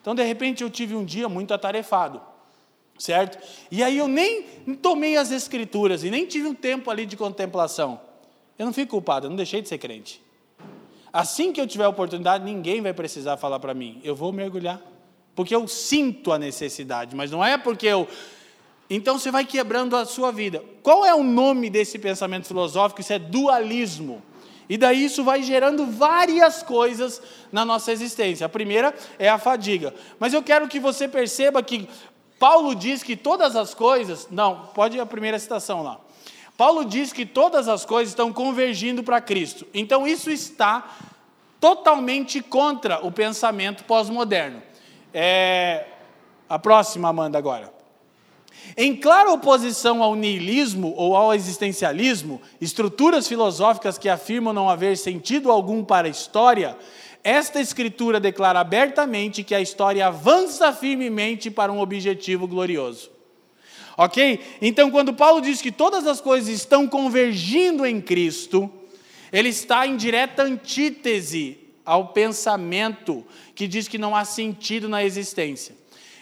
[0.00, 2.22] Então, de repente, eu tive um dia muito atarefado
[2.98, 3.38] certo?
[3.70, 4.42] E aí eu nem
[4.80, 8.00] tomei as escrituras e nem tive um tempo ali de contemplação.
[8.58, 10.22] Eu não fico culpado, eu não deixei de ser crente.
[11.12, 14.00] Assim que eu tiver oportunidade, ninguém vai precisar falar para mim.
[14.02, 14.80] Eu vou mergulhar.
[15.34, 18.08] Porque eu sinto a necessidade, mas não é porque eu.
[18.88, 20.62] Então você vai quebrando a sua vida.
[20.82, 23.00] Qual é o nome desse pensamento filosófico?
[23.00, 24.22] Isso é dualismo.
[24.68, 27.20] E daí isso vai gerando várias coisas
[27.52, 28.46] na nossa existência.
[28.46, 29.94] A primeira é a fadiga.
[30.18, 31.88] Mas eu quero que você perceba que
[32.44, 34.28] Paulo diz que todas as coisas.
[34.30, 35.98] Não, pode ir a primeira citação lá.
[36.58, 39.66] Paulo diz que todas as coisas estão convergindo para Cristo.
[39.72, 40.94] Então isso está
[41.58, 44.62] totalmente contra o pensamento pós-moderno.
[45.14, 45.86] É,
[46.46, 47.72] a próxima, Amanda, agora.
[48.76, 55.50] Em clara oposição ao niilismo ou ao existencialismo, estruturas filosóficas que afirmam não haver sentido
[55.50, 56.76] algum para a história,
[57.24, 63.10] esta escritura declara abertamente que a história avança firmemente para um objetivo glorioso.
[63.96, 64.40] Ok?
[64.60, 68.70] Então, quando Paulo diz que todas as coisas estão convergindo em Cristo,
[69.32, 75.74] ele está em direta antítese ao pensamento que diz que não há sentido na existência.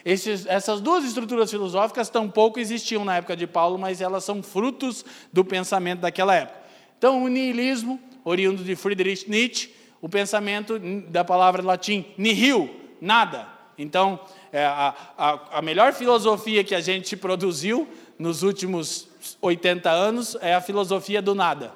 [0.05, 5.05] Esses, essas duas estruturas filosóficas tampouco existiam na época de Paulo, mas elas são frutos
[5.33, 6.61] do pensamento daquela época.
[6.99, 12.69] Então, o niilismo, oriundo de Friedrich Nietzsche, o pensamento da palavra latim nihil,
[13.01, 13.49] nada.
[13.79, 14.19] Então,
[14.53, 17.89] é, a, a, a melhor filosofia que a gente produziu
[18.19, 19.09] nos últimos
[19.41, 21.73] 80 anos é a filosofia do nada.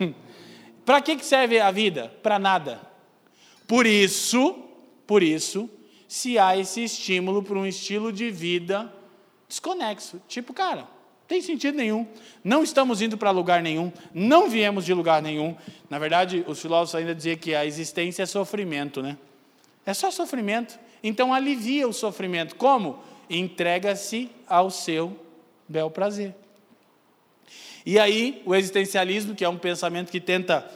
[0.84, 2.10] Para que serve a vida?
[2.22, 2.80] Para nada.
[3.66, 4.54] Por isso,
[5.06, 5.68] por isso,
[6.08, 8.90] se há esse estímulo para um estilo de vida
[9.46, 10.22] desconexo.
[10.26, 10.88] Tipo, cara,
[11.28, 12.06] tem sentido nenhum.
[12.42, 15.54] Não estamos indo para lugar nenhum, não viemos de lugar nenhum.
[15.90, 19.16] Na verdade, os filósofos ainda diziam que a existência é sofrimento, né?
[19.84, 20.78] É só sofrimento.
[21.02, 22.56] Então alivia o sofrimento.
[22.56, 22.98] Como?
[23.28, 25.16] Entrega-se ao seu
[25.68, 26.34] bel prazer.
[27.84, 30.68] E aí, o existencialismo, que é um pensamento que tenta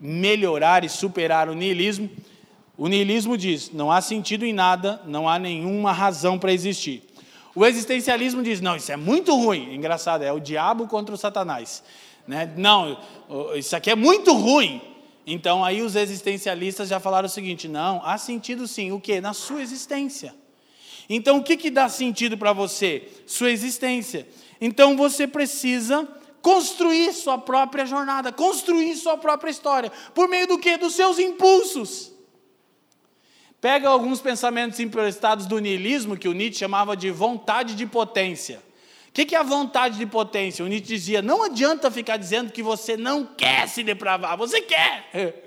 [0.00, 2.08] melhorar e superar o niilismo,
[2.78, 7.02] O niilismo diz: não há sentido em nada, não há nenhuma razão para existir.
[7.56, 9.74] O existencialismo diz: não, isso é muito ruim.
[9.74, 11.82] Engraçado, é o diabo contra o satanás.
[12.28, 12.52] Né?
[12.54, 12.98] Não,
[13.56, 14.82] isso aqui é muito ruim.
[15.26, 18.92] Então aí os existencialistas já falaram o seguinte: não, há sentido sim.
[18.92, 19.22] O que?
[19.22, 20.34] Na sua existência.
[21.08, 23.08] Então o que, que dá sentido para você?
[23.26, 24.28] Sua existência.
[24.60, 26.06] Então você precisa
[26.42, 29.90] construir sua própria jornada, construir sua própria história.
[30.14, 30.76] Por meio do que?
[30.76, 32.12] Dos seus impulsos.
[33.60, 38.62] Pega alguns pensamentos emprestados do niilismo, que o Nietzsche chamava de vontade de potência.
[39.08, 40.64] O que é a vontade de potência?
[40.64, 45.44] O Nietzsche dizia: não adianta ficar dizendo que você não quer se depravar, você quer.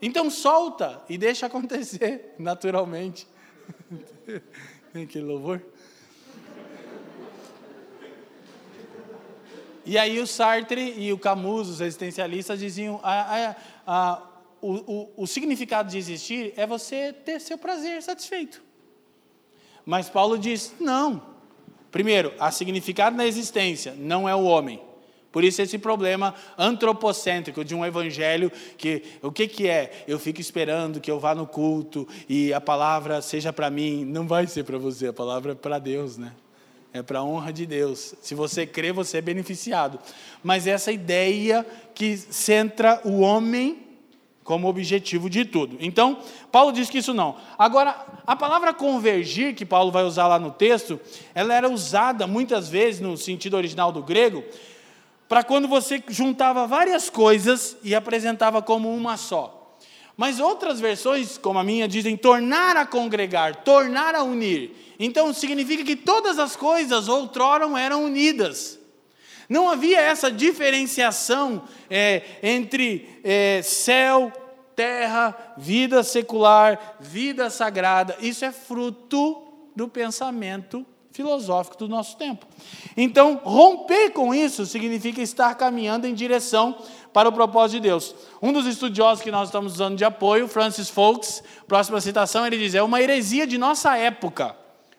[0.00, 3.26] Então solta e deixa acontecer naturalmente.
[5.08, 5.60] que louvor.
[9.84, 14.22] E aí o Sartre e o Camus, os existencialistas, diziam: a, a, a,
[14.60, 18.62] o, o, o significado de existir é você ter seu prazer satisfeito.
[19.84, 21.22] Mas Paulo diz: não.
[21.90, 24.80] Primeiro, há significado na existência, não é o homem.
[25.32, 30.04] Por isso esse problema antropocêntrico de um evangelho que o que que é?
[30.06, 34.26] Eu fico esperando que eu vá no culto e a palavra seja para mim, não
[34.26, 36.32] vai ser para você, a palavra é para Deus, né?
[36.92, 38.14] é para a honra de Deus.
[38.20, 39.98] Se você crê, você é beneficiado.
[40.42, 43.87] Mas essa ideia que centra o homem
[44.48, 45.76] como objetivo de tudo.
[45.78, 47.36] Então, Paulo diz que isso não.
[47.58, 47.94] Agora,
[48.26, 50.98] a palavra convergir, que Paulo vai usar lá no texto,
[51.34, 54.42] ela era usada muitas vezes no sentido original do grego,
[55.28, 59.76] para quando você juntava várias coisas e apresentava como uma só.
[60.16, 64.94] Mas outras versões, como a minha, dizem tornar a congregar, tornar a unir.
[64.98, 68.77] Então significa que todas as coisas outrora eram unidas.
[69.48, 74.30] Não havia essa diferenciação é, entre é, céu,
[74.76, 78.16] terra, vida secular, vida sagrada.
[78.20, 79.42] Isso é fruto
[79.74, 82.46] do pensamento filosófico do nosso tempo.
[82.96, 86.78] Então, romper com isso significa estar caminhando em direção
[87.12, 88.14] para o propósito de Deus.
[88.40, 92.74] Um dos estudiosos que nós estamos usando de apoio, Francis Folks, próxima citação, ele diz:
[92.74, 94.54] é uma heresia de nossa época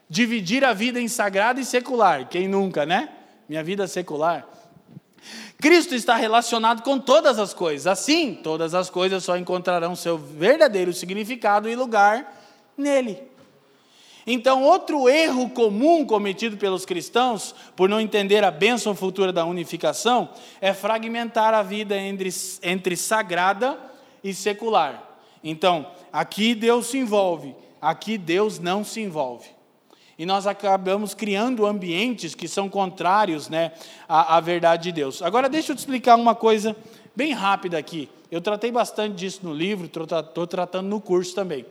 [0.10, 2.28] dividir a vida em sagrada e secular.
[2.28, 3.10] Quem nunca, né?
[3.50, 4.48] Minha vida secular.
[5.58, 7.88] Cristo está relacionado com todas as coisas.
[7.88, 12.32] Assim, todas as coisas só encontrarão seu verdadeiro significado e lugar
[12.78, 13.28] nele.
[14.28, 20.30] Então, outro erro comum cometido pelos cristãos, por não entender a bênção futura da unificação,
[20.62, 22.30] é fragmentar a vida entre,
[22.62, 23.80] entre sagrada
[24.24, 25.04] e secular.
[25.44, 29.59] Então, aqui Deus se envolve, aqui Deus não se envolve
[30.20, 33.72] e nós acabamos criando ambientes que são contrários né,
[34.06, 35.22] à, à verdade de Deus.
[35.22, 36.76] Agora, deixa eu te explicar uma coisa
[37.16, 38.10] bem rápida aqui.
[38.30, 41.66] Eu tratei bastante disso no livro, estou tratando no curso também.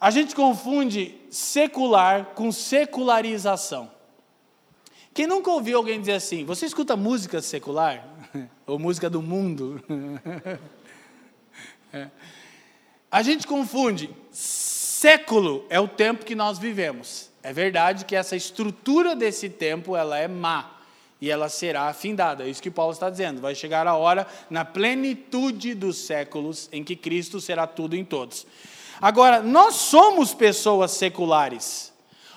[0.00, 3.90] A gente confunde secular com secularização.
[5.12, 8.02] Quem nunca ouviu alguém dizer assim, você escuta música secular?
[8.66, 9.78] Ou música do mundo?
[11.92, 12.08] é.
[13.10, 14.08] A gente confunde.
[14.30, 17.30] Século é o tempo que nós vivemos.
[17.42, 20.70] É verdade que essa estrutura desse tempo ela é má
[21.20, 22.44] e ela será afindada.
[22.44, 23.40] É isso que Paulo está dizendo.
[23.40, 28.46] Vai chegar a hora, na plenitude dos séculos, em que Cristo será tudo em todos.
[29.00, 31.91] Agora, nós somos pessoas seculares.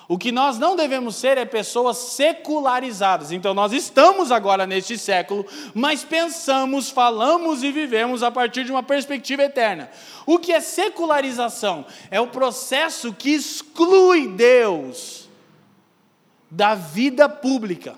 [0.08, 3.32] O que nós não devemos ser é pessoas secularizadas.
[3.32, 8.84] Então, nós estamos agora neste século, mas pensamos, falamos e vivemos a partir de uma
[8.84, 9.90] perspectiva eterna.
[10.24, 11.84] O que é secularização?
[12.08, 15.28] É o processo que exclui Deus
[16.48, 17.96] da vida pública.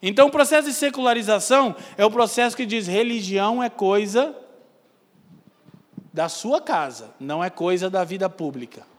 [0.00, 4.34] Então, o processo de secularização é o processo que diz: religião é coisa
[6.12, 8.93] da sua casa, não é coisa da vida pública.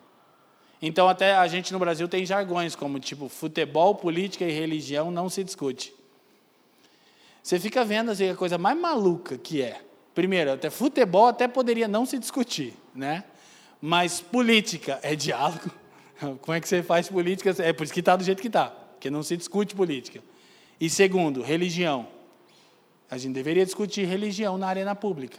[0.81, 5.29] Então, até a gente no Brasil tem jargões como tipo futebol, política e religião não
[5.29, 5.93] se discute.
[7.41, 9.81] Você fica vendo assim, a coisa mais maluca que é.
[10.13, 13.23] Primeiro, até futebol até poderia não se discutir, né?
[13.81, 15.69] Mas política é diálogo.
[16.41, 17.53] Como é que você faz política?
[17.59, 20.21] É por isso que está do jeito que está, porque não se discute política.
[20.79, 22.07] E segundo, religião.
[23.09, 25.37] A gente deveria discutir religião na arena pública.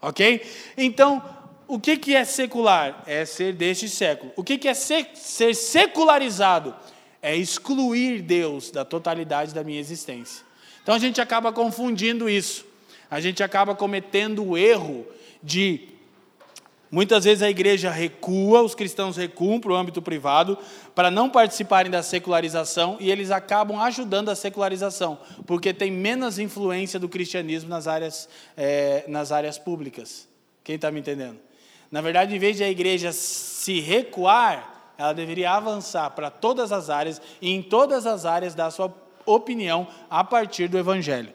[0.00, 0.46] Ok?
[0.76, 1.22] Então,
[1.66, 3.02] o que, que é secular?
[3.06, 4.32] É ser deste século.
[4.36, 6.74] O que, que é ser, ser secularizado?
[7.22, 10.44] É excluir Deus da totalidade da minha existência.
[10.82, 12.66] Então a gente acaba confundindo isso.
[13.10, 15.06] A gente acaba cometendo o erro
[15.42, 15.88] de.
[16.90, 20.56] Muitas vezes a igreja recua, os cristãos recuam para o âmbito privado
[20.94, 27.00] para não participarem da secularização e eles acabam ajudando a secularização, porque tem menos influência
[27.00, 30.28] do cristianismo nas áreas, é, nas áreas públicas.
[30.62, 31.38] Quem está me entendendo?
[31.94, 36.90] Na verdade, em vez de a igreja se recuar, ela deveria avançar para todas as
[36.90, 38.92] áreas e em todas as áreas dar sua
[39.24, 41.32] opinião a partir do Evangelho.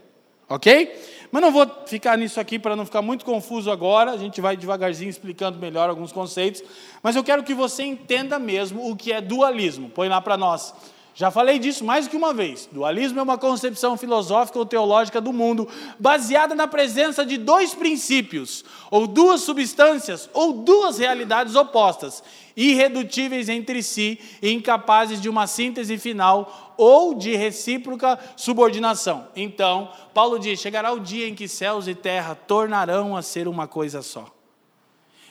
[0.49, 1.01] Ok?
[1.32, 4.57] Mas não vou ficar nisso aqui para não ficar muito confuso agora, a gente vai
[4.57, 6.62] devagarzinho explicando melhor alguns conceitos,
[7.01, 9.89] mas eu quero que você entenda mesmo o que é dualismo.
[9.89, 10.74] Põe lá para nós.
[11.20, 12.70] Já falei disso mais que uma vez.
[12.72, 15.67] Dualismo é uma concepção filosófica ou teológica do mundo
[15.99, 22.24] baseada na presença de dois princípios, ou duas substâncias, ou duas realidades opostas,
[22.55, 29.28] irredutíveis entre si e incapazes de uma síntese final ou de recíproca subordinação.
[29.36, 33.67] Então, Paulo diz: chegará o dia em que céus e terra tornarão a ser uma
[33.67, 34.34] coisa só.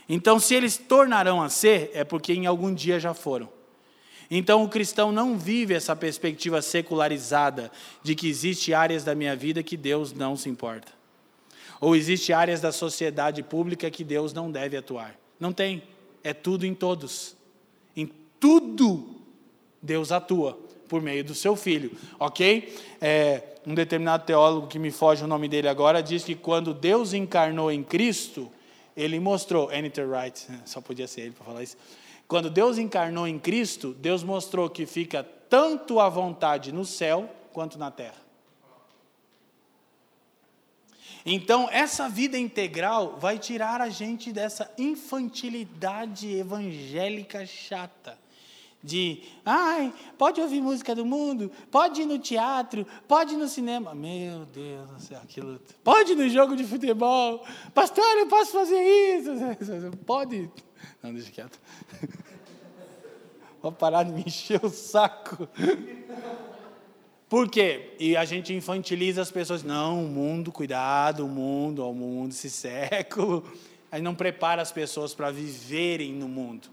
[0.07, 3.57] Então, se eles tornarão a ser, é porque em algum dia já foram.
[4.31, 7.71] Então o cristão não vive essa perspectiva secularizada
[8.03, 10.93] de que existe áreas da minha vida que Deus não se importa.
[11.81, 15.19] Ou existe áreas da sociedade pública que Deus não deve atuar.
[15.39, 15.83] Não tem.
[16.23, 17.37] É tudo em todos.
[17.97, 19.17] Em tudo
[19.81, 20.59] Deus atua
[20.89, 22.75] por meio do seu filho, ok?
[23.01, 27.13] É, um determinado teólogo que me foge o nome dele agora diz que quando Deus
[27.13, 28.51] encarnou em Cristo,
[28.97, 31.77] ele mostrou, Anita Wright, só podia ser ele para falar isso,
[32.29, 37.79] quando Deus encarnou em Cristo, Deus mostrou que fica tanto à vontade no céu quanto
[37.79, 38.29] na terra.
[41.25, 48.19] Então, essa vida integral vai tirar a gente dessa infantilidade evangélica chata.
[48.81, 53.93] De, ai, pode ouvir música do mundo, pode ir no teatro, pode ir no cinema.
[53.93, 55.61] Meu Deus do céu, aquilo.
[55.83, 57.45] Pode ir no jogo de futebol.
[57.75, 59.31] Pastor, eu posso fazer isso.
[60.07, 60.49] Pode.
[61.03, 61.59] Não, deixa quieto.
[63.63, 65.49] Vou parar de me encher o saco.
[67.29, 67.95] Por quê?
[67.99, 69.63] E a gente infantiliza as pessoas.
[69.63, 73.45] Não, o mundo, cuidado, o mundo, o mundo, esse século.
[73.91, 76.69] Aí não prepara as pessoas para viverem no mundo.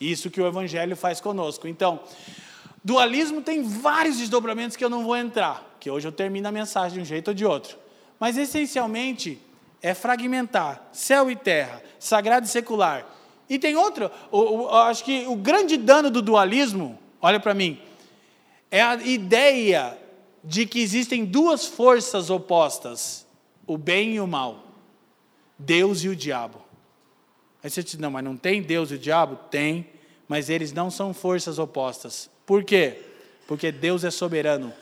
[0.00, 1.68] Isso que o Evangelho faz conosco.
[1.68, 2.00] Então,
[2.82, 6.96] dualismo tem vários desdobramentos que eu não vou entrar, que hoje eu termino a mensagem
[6.96, 7.76] de um jeito ou de outro.
[8.18, 9.40] Mas, essencialmente,
[9.82, 13.06] é fragmentar céu e terra, sagrado e secular,
[13.50, 17.80] e tem outro, o, o, acho que o grande dano do dualismo, olha para mim,
[18.70, 19.98] é a ideia
[20.44, 23.26] de que existem duas forças opostas,
[23.66, 24.64] o bem e o mal,
[25.58, 26.62] Deus e o diabo.
[27.62, 29.36] Aí você diz, não, mas não tem Deus e o diabo?
[29.50, 29.84] Tem,
[30.28, 32.30] mas eles não são forças opostas.
[32.46, 33.02] Por quê?
[33.48, 34.72] Porque Deus é soberano.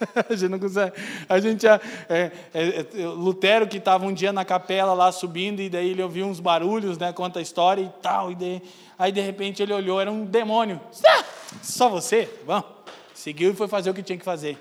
[0.28, 0.92] a gente não consegue.
[1.28, 5.68] A gente é, é, é, Lutero que estava um dia na capela lá subindo e
[5.68, 7.12] daí ele ouviu uns barulhos, né?
[7.12, 8.30] Conta a história e tal.
[8.32, 8.62] E
[8.98, 10.80] aí de repente ele olhou, era um demônio.
[11.62, 12.28] Só você?
[12.44, 12.62] Bom,
[13.14, 14.58] seguiu e foi fazer o que tinha que fazer.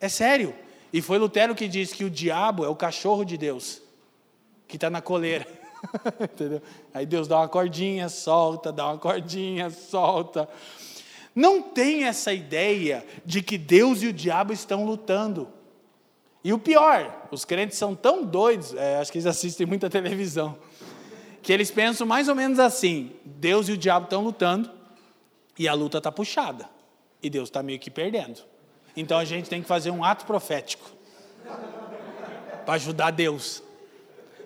[0.00, 0.54] É sério.
[0.92, 3.82] E foi Lutero que disse que o diabo é o cachorro de Deus
[4.68, 5.46] que está na coleira.
[6.20, 6.62] Entendeu?
[6.92, 10.48] Aí Deus dá uma cordinha, solta, dá uma cordinha, solta.
[11.36, 15.52] Não tem essa ideia de que Deus e o diabo estão lutando.
[16.42, 20.56] E o pior, os crentes são tão doidos, é, acho que eles assistem muita televisão,
[21.42, 24.70] que eles pensam mais ou menos assim: Deus e o diabo estão lutando
[25.58, 26.70] e a luta está puxada,
[27.22, 28.40] e Deus está meio que perdendo.
[28.96, 30.90] Então a gente tem que fazer um ato profético
[32.64, 33.62] para ajudar Deus.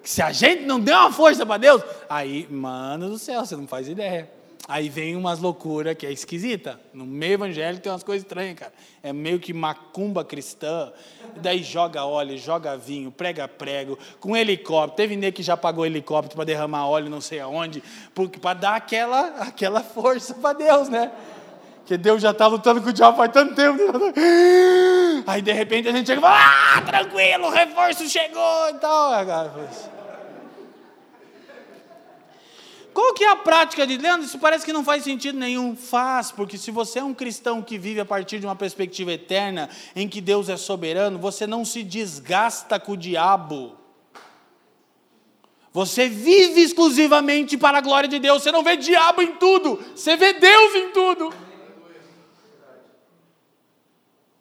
[0.03, 3.69] Se a gente não der uma força para Deus, aí, mano do céu, você não
[3.69, 4.40] faz ideia.
[4.69, 6.81] Aí vem umas loucuras que é esquisita.
[6.93, 8.73] No meio evangélico tem umas coisas estranhas, cara.
[9.03, 10.93] É meio que macumba cristã.
[11.37, 14.97] Daí joga óleo, joga vinho, prega prego, com helicóptero.
[14.97, 17.83] Teve nem que já pagou helicóptero para derramar óleo não sei aonde,
[18.41, 21.11] para dar aquela, aquela força para Deus, né?
[21.79, 23.79] Porque Deus já está lutando com o diabo faz tanto tempo.
[25.27, 30.00] Aí de repente a gente chega e fala: Ah, tranquilo, o reforço chegou e tal.
[32.93, 34.27] Qual que é a prática de Leandro?
[34.27, 35.77] Isso parece que não faz sentido nenhum.
[35.77, 39.69] Faz, porque se você é um cristão que vive a partir de uma perspectiva eterna,
[39.95, 43.77] em que Deus é soberano, você não se desgasta com o diabo.
[45.73, 48.43] Você vive exclusivamente para a glória de Deus.
[48.43, 51.33] Você não vê diabo em tudo, você vê Deus em tudo.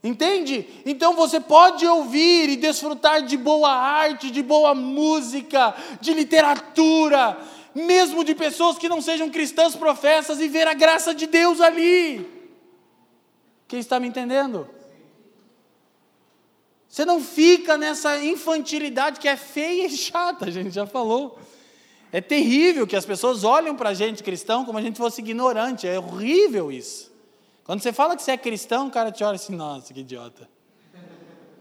[0.02, 0.66] Entende?
[0.86, 7.38] Então você pode ouvir e desfrutar de boa arte, de boa música, de literatura,
[7.80, 12.28] mesmo de pessoas que não sejam cristãs professas, e ver a graça de Deus ali.
[13.68, 14.68] Quem está me entendendo?
[16.88, 21.40] Você não fica nessa infantilidade que é feia e chata, a gente já falou.
[22.12, 25.88] É terrível que as pessoas olham para a gente cristão como a gente fosse ignorante,
[25.88, 27.12] é horrível isso.
[27.64, 30.50] Quando você fala que você é cristão, o cara te olha assim, nossa, que idiota.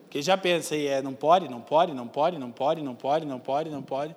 [0.04, 3.26] Porque já pensa aí, é, não pode, não pode, não pode, não pode, não pode,
[3.26, 4.16] não pode, não pode.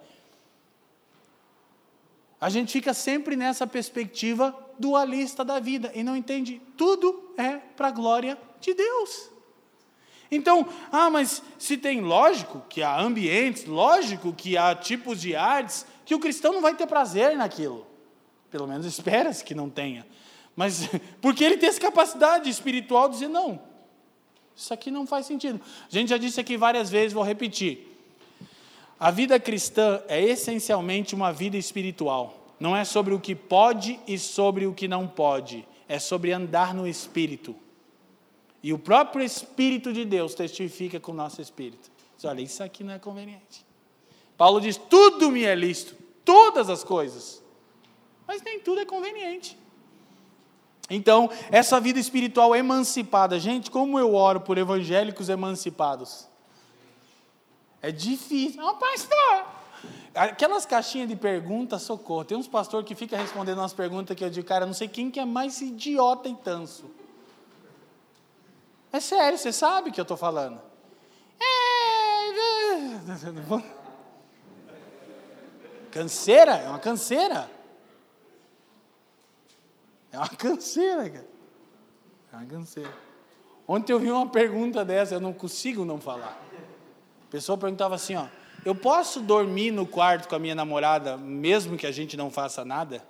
[2.41, 7.89] A gente fica sempre nessa perspectiva dualista da vida e não entende tudo é para
[7.89, 9.29] a glória de Deus.
[10.31, 15.85] Então, ah, mas se tem lógico que há ambientes, lógico que há tipos de artes
[16.03, 17.85] que o cristão não vai ter prazer naquilo.
[18.49, 20.07] Pelo menos espera-se que não tenha.
[20.55, 20.89] Mas
[21.21, 23.61] porque ele tem essa capacidade espiritual de dizer não.
[24.55, 25.61] Isso aqui não faz sentido.
[25.87, 27.90] A gente já disse aqui várias vezes, vou repetir.
[29.01, 32.53] A vida cristã é essencialmente uma vida espiritual.
[32.59, 35.67] Não é sobre o que pode e sobre o que não pode.
[35.89, 37.55] É sobre andar no Espírito.
[38.61, 41.89] E o próprio Espírito de Deus testifica com o nosso espírito.
[42.15, 43.65] Diz, olha, isso aqui não é conveniente.
[44.37, 47.41] Paulo diz: tudo me é lícito, todas as coisas.
[48.27, 49.57] Mas nem tudo é conveniente.
[50.91, 56.29] Então, essa vida espiritual emancipada, gente, como eu oro por evangélicos emancipados?
[57.81, 58.61] É difícil.
[58.61, 59.45] Não, pastor!
[60.13, 62.25] Aquelas caixinhas de perguntas, socorro.
[62.25, 65.09] Tem uns pastores que ficam respondendo umas perguntas que eu digo, cara, não sei quem
[65.09, 66.85] que é mais idiota e tanso.
[68.91, 70.61] É sério, você sabe o que eu estou falando.
[71.39, 71.61] É...
[75.91, 76.55] Canseira?
[76.55, 77.49] É uma canseira.
[80.11, 81.27] É uma canseira, cara.
[82.33, 82.93] É uma canseira.
[83.67, 86.40] Ontem eu vi uma pergunta dessa, eu não consigo não falar.
[87.31, 88.25] A pessoa perguntava assim, ó,
[88.65, 92.65] eu posso dormir no quarto com a minha namorada, mesmo que a gente não faça
[92.65, 93.01] nada?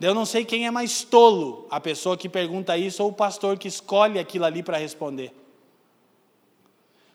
[0.00, 3.58] Eu não sei quem é mais tolo, a pessoa que pergunta isso ou o pastor
[3.58, 5.34] que escolhe aquilo ali para responder.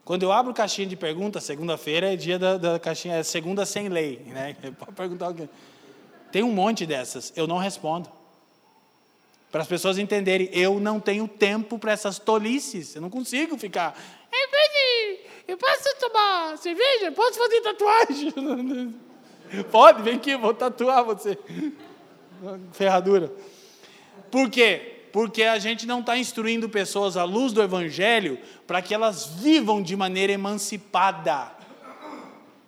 [0.03, 3.87] Quando eu abro caixinha de perguntas, segunda-feira é dia da, da, caixinha, é segunda sem
[3.87, 4.57] lei, né?
[4.77, 5.49] Pode perguntar alguém.
[6.33, 8.11] Tem um monte dessas, eu não respondo.
[9.53, 13.95] Para as pessoas entenderem, eu não tenho tempo para essas tolices, eu não consigo ficar.
[15.53, 17.11] Eu posso tomar cerveja?
[17.11, 18.95] Posso fazer tatuagem?
[19.71, 21.37] Pode, vem aqui, vou tatuar você.
[22.71, 23.31] Ferradura.
[24.31, 25.09] Por quê?
[25.11, 29.83] Porque a gente não está instruindo pessoas à luz do Evangelho para que elas vivam
[29.83, 31.51] de maneira emancipada.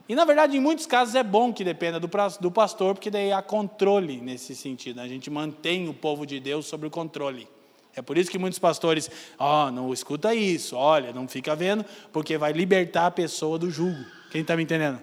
[0.08, 2.08] E na verdade, em muitos casos é bom que dependa do,
[2.40, 5.02] do pastor, porque daí há controle nesse sentido.
[5.02, 7.48] A gente mantém o povo de Deus sob o controle.
[7.96, 11.86] É por isso que muitos pastores, ó, oh, não escuta isso, olha, não fica vendo,
[12.12, 14.04] porque vai libertar a pessoa do jugo.
[14.32, 15.02] Quem está me entendendo?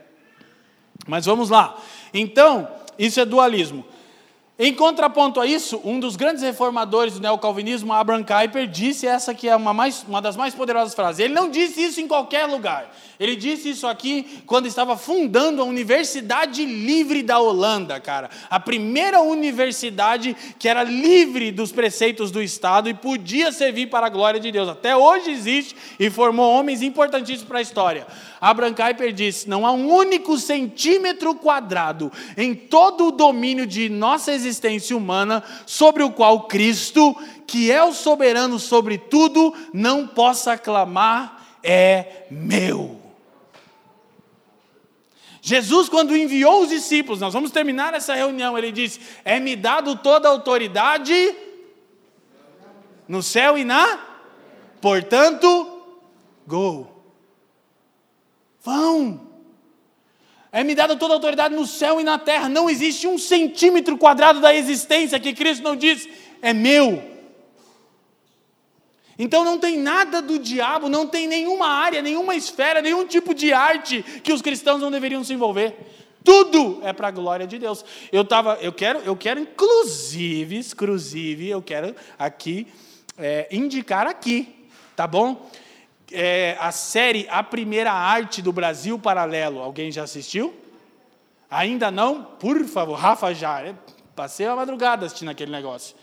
[1.06, 1.80] Mas vamos lá.
[2.12, 2.68] Então,
[2.98, 3.84] isso é dualismo.
[4.64, 9.48] Em contraponto a isso, um dos grandes reformadores do neocalvinismo, Abraham Kuyper, disse essa que
[9.48, 11.18] é uma, mais, uma das mais poderosas frases.
[11.18, 12.94] Ele não disse isso em qualquer lugar.
[13.18, 18.30] Ele disse isso aqui quando estava fundando a Universidade Livre da Holanda, cara.
[18.48, 24.10] A primeira universidade que era livre dos preceitos do Estado e podia servir para a
[24.10, 24.68] glória de Deus.
[24.68, 28.06] Até hoje existe e formou homens importantíssimos para a história.
[28.42, 34.32] Abraham Kuyper disse: não há um único centímetro quadrado em todo o domínio de nossa
[34.32, 37.16] existência humana sobre o qual Cristo,
[37.46, 43.00] que é o soberano sobre tudo, não possa clamar: é meu.
[45.40, 50.26] Jesus, quando enviou os discípulos, nós vamos terminar essa reunião, ele disse: É-me dado toda
[50.26, 51.14] a autoridade
[53.06, 54.00] no céu e na,
[54.80, 55.80] portanto,
[56.44, 56.91] go.
[58.62, 59.32] Vão.
[60.52, 62.48] É-me dada toda a autoridade no céu e na terra.
[62.48, 66.08] Não existe um centímetro quadrado da existência que Cristo não diz,
[66.42, 67.02] é meu.
[69.18, 73.52] Então não tem nada do diabo, não tem nenhuma área, nenhuma esfera, nenhum tipo de
[73.52, 75.74] arte que os cristãos não deveriam se envolver.
[76.24, 77.84] Tudo é para a glória de Deus.
[78.10, 82.66] Eu tava, eu quero, eu quero inclusive, exclusive, eu quero aqui
[83.18, 84.48] é, indicar aqui,
[84.94, 85.48] tá bom?
[86.12, 89.60] É, a série A Primeira Arte do Brasil Paralelo.
[89.60, 90.54] Alguém já assistiu?
[91.50, 92.22] Ainda não?
[92.22, 93.60] Por favor, Rafa já.
[93.60, 93.74] É,
[94.14, 95.96] passei a madrugada assistindo aquele negócio.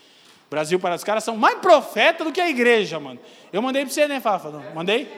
[0.50, 3.20] Brasil para os caras são mais profeta do que a igreja, mano.
[3.54, 4.50] Eu mandei para você, né, Rafa?
[4.50, 5.12] Não, mandei?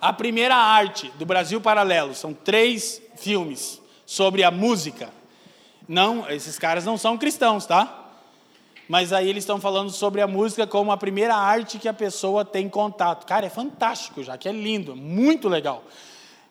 [0.00, 2.14] A Primeira Arte do Brasil Paralelo.
[2.14, 5.10] São três filmes sobre a música.
[5.86, 7.99] Não, esses caras não são cristãos, tá?
[8.90, 12.44] Mas aí eles estão falando sobre a música como a primeira arte que a pessoa
[12.44, 13.24] tem contato.
[13.24, 15.84] Cara, é fantástico já, que é lindo, muito legal.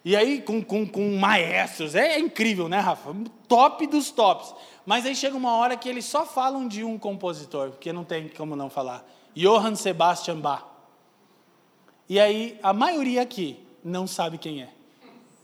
[0.06, 3.14] E aí, com, com, com maestros, é, é incrível, né, Rafa?
[3.46, 4.56] Top dos tops.
[4.86, 8.30] Mas aí chega uma hora que eles só falam de um compositor, porque não tem
[8.30, 9.06] como não falar.
[9.36, 10.64] Johann Sebastian Bach.
[12.08, 14.70] E aí, a maioria aqui não sabe quem é.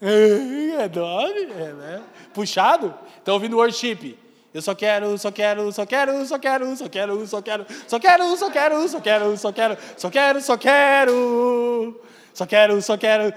[0.02, 2.04] É, é, né?
[2.34, 2.94] Puxado?
[3.18, 4.18] Estão ouvindo worship.
[4.56, 8.38] Eu só quero, só quero, só quero, só quero, só quero, só quero, só quero,
[8.38, 12.02] só quero, só quero, só quero, só quero, só quero,
[12.34, 13.34] só quero, só quero.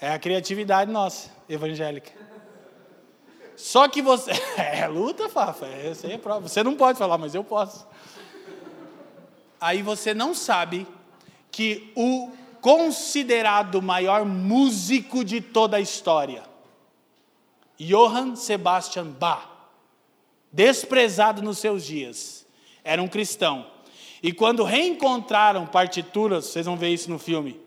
[0.00, 2.10] É a criatividade nossa, evangélica.
[3.56, 4.32] Só que você.
[4.58, 5.66] É luta, Fafa.
[5.66, 6.48] Aí é prova.
[6.48, 7.86] Você não pode falar, mas eu posso.
[9.60, 10.88] Aí você não sabe
[11.52, 16.42] que o considerado maior músico de toda a história,
[17.78, 19.53] Johann Sebastian Bach,
[20.54, 22.46] desprezado nos seus dias,
[22.84, 23.66] era um cristão.
[24.22, 27.60] E quando reencontraram partituras, vocês vão ver isso no filme,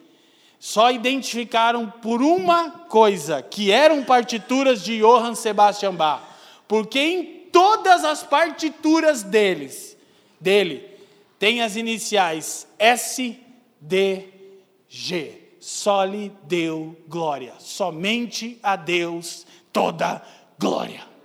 [0.58, 6.24] só identificaram por uma coisa, que eram partituras de Johann Sebastian Bach,
[6.66, 9.98] porque em todas as partituras deles,
[10.40, 10.90] dele,
[11.38, 13.38] tem as iniciais S,
[13.82, 14.30] D,
[14.88, 15.42] G.
[15.60, 20.24] Só lhe deu glória, somente a Deus toda
[20.58, 21.17] glória.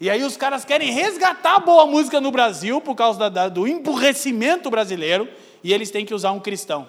[0.00, 3.48] E aí os caras querem resgatar a boa música no Brasil por causa da, da,
[3.48, 5.28] do emburrecimento brasileiro,
[5.62, 6.88] e eles têm que usar um cristão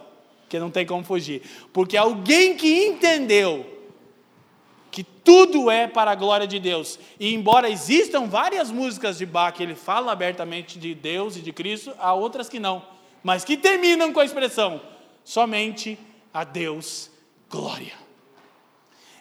[0.52, 1.42] porque não tem como fugir.
[1.72, 3.66] Porque alguém que entendeu
[4.92, 9.56] que tudo é para a glória de Deus, e embora existam várias músicas de Bach
[9.56, 12.84] que ele fala abertamente de Deus e de Cristo, há outras que não,
[13.24, 14.82] mas que terminam com a expressão
[15.24, 15.98] somente
[16.34, 17.10] a Deus
[17.50, 18.01] glória.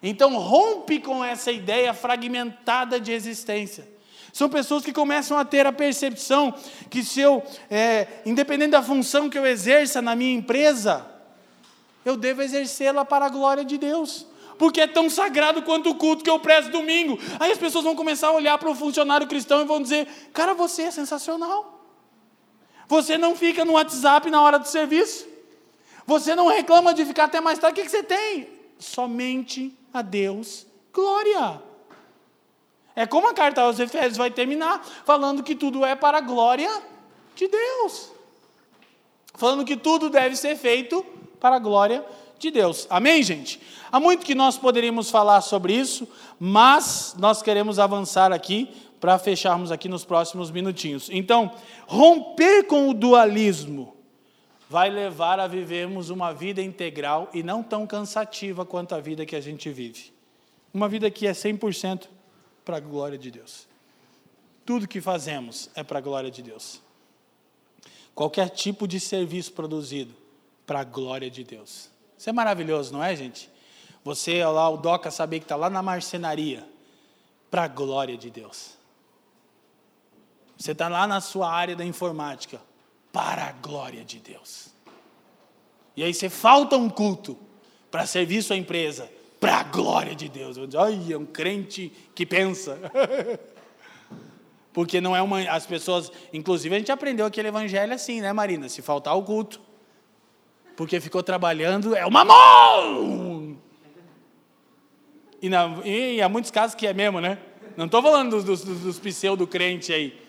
[0.02, 3.86] Então rompe com essa ideia fragmentada de existência.
[4.32, 6.54] São pessoas que começam a ter a percepção
[6.88, 11.06] que se eu, é, independente da função que eu exerça na minha empresa,
[12.04, 14.26] eu devo exercê-la para a glória de Deus.
[14.56, 17.18] Porque é tão sagrado quanto o culto que eu presto domingo.
[17.38, 20.52] Aí as pessoas vão começar a olhar para o funcionário cristão e vão dizer: Cara,
[20.52, 21.80] você é sensacional.
[22.86, 25.26] Você não fica no WhatsApp na hora do serviço.
[26.06, 27.80] Você não reclama de ficar até mais tarde.
[27.80, 28.48] O que, que você tem?
[28.78, 31.62] Somente a Deus glória.
[32.94, 36.70] É como a carta aos Efésios vai terminar, falando que tudo é para a glória
[37.34, 38.10] de Deus.
[39.34, 41.04] Falando que tudo deve ser feito
[41.38, 42.04] para a glória
[42.38, 42.86] de Deus.
[42.90, 43.60] Amém, gente?
[43.90, 46.06] Há muito que nós poderíamos falar sobre isso,
[46.38, 48.68] mas nós queremos avançar aqui
[49.00, 51.08] para fecharmos aqui nos próximos minutinhos.
[51.10, 51.52] Então,
[51.86, 53.99] romper com o dualismo
[54.70, 59.34] vai levar a vivermos uma vida integral e não tão cansativa quanto a vida que
[59.34, 60.12] a gente vive.
[60.72, 62.06] Uma vida que é 100%
[62.64, 63.66] para a glória de Deus.
[64.64, 66.80] Tudo que fazemos é para a glória de Deus.
[68.14, 70.14] Qualquer tipo de serviço produzido
[70.64, 71.90] para a glória de Deus.
[72.16, 73.50] Isso é maravilhoso, não é, gente?
[74.04, 76.64] Você, lá, o Doca, saber que está lá na marcenaria,
[77.50, 78.78] para a glória de Deus.
[80.56, 82.60] Você está lá na sua área da informática,
[83.12, 84.70] para a glória de Deus.
[85.96, 87.36] E aí você falta um culto
[87.90, 90.56] para servir sua empresa, para a glória de Deus.
[90.74, 92.78] Olha, é um crente que pensa.
[94.72, 95.40] Porque não é uma.
[95.50, 96.12] As pessoas.
[96.32, 98.68] Inclusive, a gente aprendeu aquele evangelho assim, né, Marina?
[98.68, 99.60] Se faltar o culto,
[100.76, 103.58] porque ficou trabalhando, é o mamão!
[105.42, 107.38] E, na, e há muitos casos que é mesmo, né?
[107.76, 110.20] Não estou falando dos, dos, dos pseudo-crentes aí.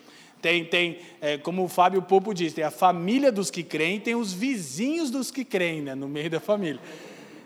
[0.42, 4.16] Tem, tem é, como o Fábio Popo diz, tem a família dos que creem, tem
[4.16, 6.80] os vizinhos dos que creem, né, no meio da família.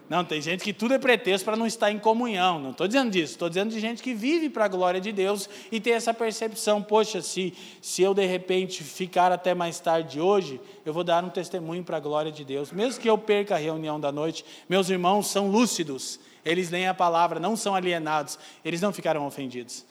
[0.09, 2.61] Não, tem gente que tudo é pretexto para não estar em comunhão.
[2.61, 5.51] Não estou dizendo disso, estou dizendo de gente que vive para a glória de Deus
[5.71, 10.61] e tem essa percepção: poxa, se, se eu de repente ficar até mais tarde hoje,
[10.85, 12.71] eu vou dar um testemunho para a glória de Deus.
[12.71, 16.95] Mesmo que eu perca a reunião da noite, meus irmãos são lúcidos, eles leem a
[16.95, 19.85] palavra, não são alienados, eles não ficaram ofendidos.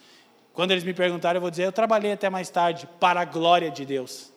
[0.56, 3.70] Quando eles me perguntarem, eu vou dizer: eu trabalhei até mais tarde para a glória
[3.70, 4.32] de Deus.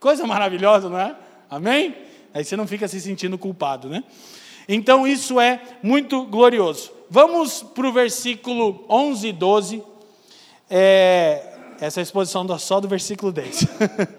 [0.00, 1.14] Coisa maravilhosa, não é?
[1.50, 1.94] Amém?
[2.32, 4.02] Aí você não fica se sentindo culpado, né?
[4.66, 6.90] Então isso é muito glorioso.
[7.10, 9.82] Vamos para o versículo 11 e 12.
[10.70, 13.66] É, essa é a exposição só do versículo 10.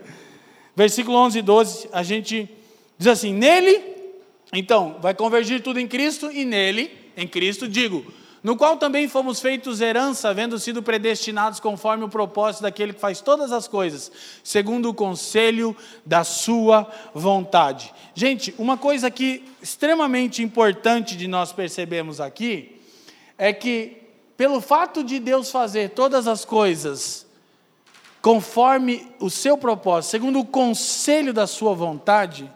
[0.75, 2.47] versículo 11 e 12, a gente
[2.95, 3.81] diz assim: Nele,
[4.53, 8.05] então, vai convergir tudo em Cristo, e nele, em Cristo, digo,
[8.41, 13.21] no qual também fomos feitos herança, havendo sido predestinados conforme o propósito daquele que faz
[13.21, 14.11] todas as coisas,
[14.43, 15.75] segundo o conselho
[16.05, 17.93] da sua vontade.
[18.15, 22.79] Gente, uma coisa que extremamente importante de nós percebermos aqui
[23.37, 23.97] é que
[24.37, 27.27] pelo fato de Deus fazer todas as coisas
[28.21, 32.49] conforme o seu propósito, segundo o conselho da sua vontade,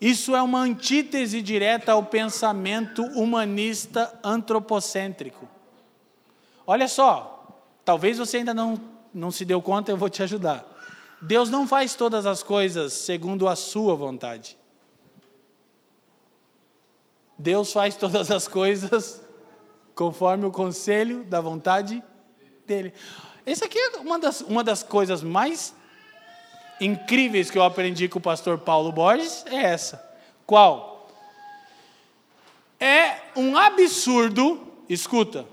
[0.00, 5.48] isso é uma antítese direta ao pensamento humanista antropocêntrico.
[6.66, 8.80] Olha só, talvez você ainda não,
[9.14, 10.64] não se deu conta, eu vou te ajudar.
[11.20, 14.56] Deus não faz todas as coisas segundo a sua vontade.
[17.38, 19.22] Deus faz todas as coisas
[19.94, 22.02] conforme o conselho da vontade
[22.66, 22.92] dele.
[23.46, 25.74] Essa aqui é uma das, uma das coisas mais
[26.80, 30.04] incríveis que eu aprendi com o pastor Paulo Borges é essa.
[30.46, 31.10] Qual?
[32.78, 35.46] É um absurdo, escuta,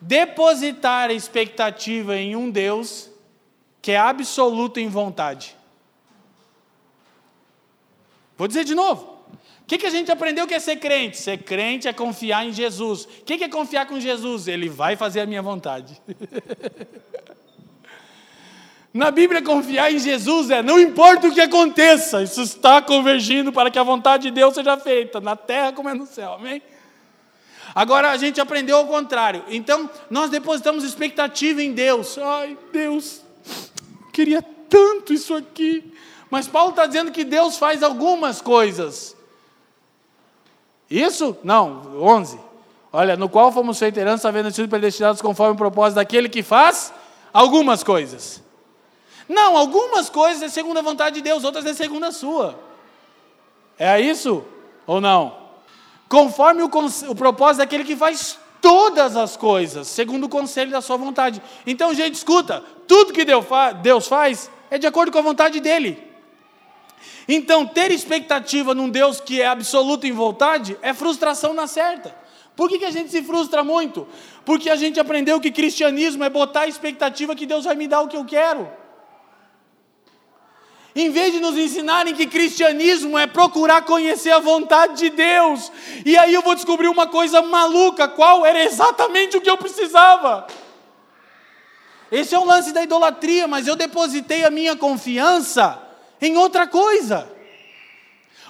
[0.00, 3.10] depositar expectativa em um Deus
[3.82, 5.56] que é absoluto em vontade.
[8.36, 9.18] Vou dizer de novo.
[9.62, 11.18] O que, que a gente aprendeu que é ser crente?
[11.18, 13.04] Ser crente é confiar em Jesus.
[13.04, 14.48] O que, que é confiar com Jesus?
[14.48, 16.00] Ele vai fazer a minha vontade.
[18.92, 23.70] Na Bíblia, confiar em Jesus é não importa o que aconteça, isso está convergindo para
[23.70, 26.62] que a vontade de Deus seja feita, na terra como é no céu, amém?
[27.74, 32.16] Agora a gente aprendeu ao contrário, então nós depositamos expectativa em Deus.
[32.16, 33.20] Ai, Deus,
[34.12, 35.92] queria tanto isso aqui,
[36.30, 39.14] mas Paulo está dizendo que Deus faz algumas coisas.
[40.90, 41.36] Isso?
[41.44, 42.40] Não, 11.
[42.90, 46.92] Olha, no qual fomos feitos herança, havendo sido predestinados conforme o propósito daquele que faz
[47.32, 48.42] algumas coisas.
[49.28, 52.58] Não, algumas coisas é segundo a vontade de Deus, outras é segundo a sua.
[53.78, 54.44] É isso
[54.86, 55.36] ou não?
[56.08, 56.70] Conforme o,
[57.08, 61.42] o propósito daquele que faz todas as coisas, segundo o conselho da sua vontade.
[61.66, 63.24] Então, gente, escuta: tudo que
[63.82, 66.08] Deus faz é de acordo com a vontade dele.
[67.28, 72.16] Então, ter expectativa num Deus que é absoluto em vontade é frustração na certa.
[72.56, 74.08] Por que, que a gente se frustra muito?
[74.44, 78.00] Porque a gente aprendeu que cristianismo é botar a expectativa que Deus vai me dar
[78.00, 78.68] o que eu quero.
[81.00, 85.70] Em vez de nos ensinarem que cristianismo é procurar conhecer a vontade de Deus,
[86.04, 90.48] e aí eu vou descobrir uma coisa maluca, qual era exatamente o que eu precisava.
[92.10, 95.80] Esse é o lance da idolatria, mas eu depositei a minha confiança
[96.20, 97.30] em outra coisa.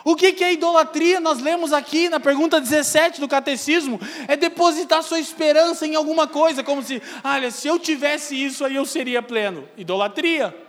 [0.03, 1.21] O que, que é idolatria?
[1.21, 6.65] Nós lemos aqui na pergunta 17 do catecismo: é depositar sua esperança em alguma coisa,
[6.65, 9.69] como se, olha, se eu tivesse isso aí eu seria pleno.
[9.77, 10.68] Idolatria.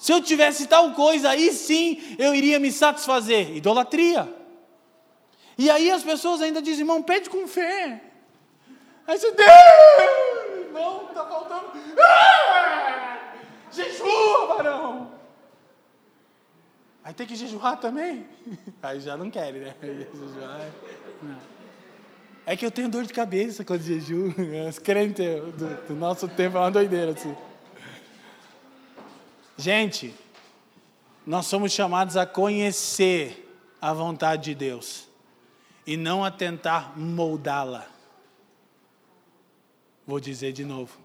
[0.00, 3.54] Se eu tivesse tal coisa, aí sim eu iria me satisfazer.
[3.54, 4.34] Idolatria.
[5.58, 8.02] E aí as pessoas ainda dizem, irmão, pede com fé.
[9.06, 11.72] Aí você, Deus, não, está faltando.
[12.02, 13.34] Ah!
[13.70, 15.12] Jejua, varão.
[17.04, 18.26] Aí tem que jejuar também?
[18.82, 19.74] Aí já não quer, né?
[22.46, 24.34] É que eu tenho dor de cabeça quando jejuo.
[24.66, 27.36] Os crentes do, do nosso tempo é uma doideira assim.
[29.60, 30.14] Gente,
[31.26, 33.46] nós somos chamados a conhecer
[33.78, 35.06] a vontade de Deus
[35.86, 37.86] e não a tentar moldá-la.
[40.06, 40.96] Vou dizer de novo.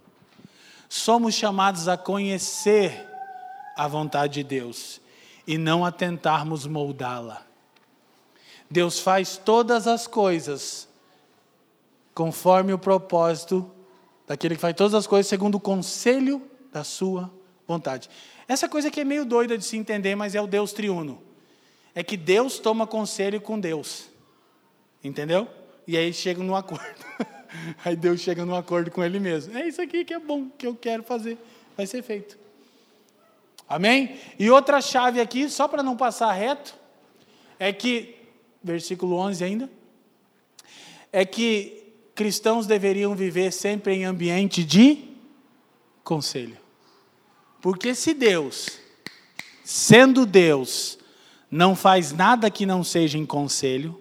[0.87, 3.05] Somos chamados a conhecer
[3.75, 5.01] a vontade de Deus
[5.45, 7.45] e não a tentarmos moldá-la.
[8.71, 10.87] Deus faz todas as coisas
[12.13, 13.69] conforme o propósito
[14.25, 16.41] daquele que faz todas as coisas segundo o conselho
[16.71, 17.29] da sua
[17.67, 18.09] vontade.
[18.47, 21.21] Essa coisa que é meio doida de se entender, mas é o Deus triuno.
[21.93, 24.09] É que Deus toma conselho com Deus.
[25.03, 25.47] Entendeu?
[25.87, 27.05] E aí chega no acordo.
[27.83, 29.57] aí Deus chega no acordo com ele mesmo.
[29.57, 31.37] É isso aqui que é bom, que eu quero fazer.
[31.75, 32.37] Vai ser feito.
[33.67, 34.19] Amém?
[34.37, 36.75] E outra chave aqui, só para não passar reto,
[37.57, 38.15] é que,
[38.63, 39.69] versículo 11 ainda,
[41.11, 41.83] é que
[42.13, 45.09] cristãos deveriam viver sempre em ambiente de
[46.03, 46.64] conselho.
[47.65, 48.79] Porque se Deus,
[49.63, 50.99] sendo Deus,
[51.49, 53.99] não faz nada que não seja em conselho,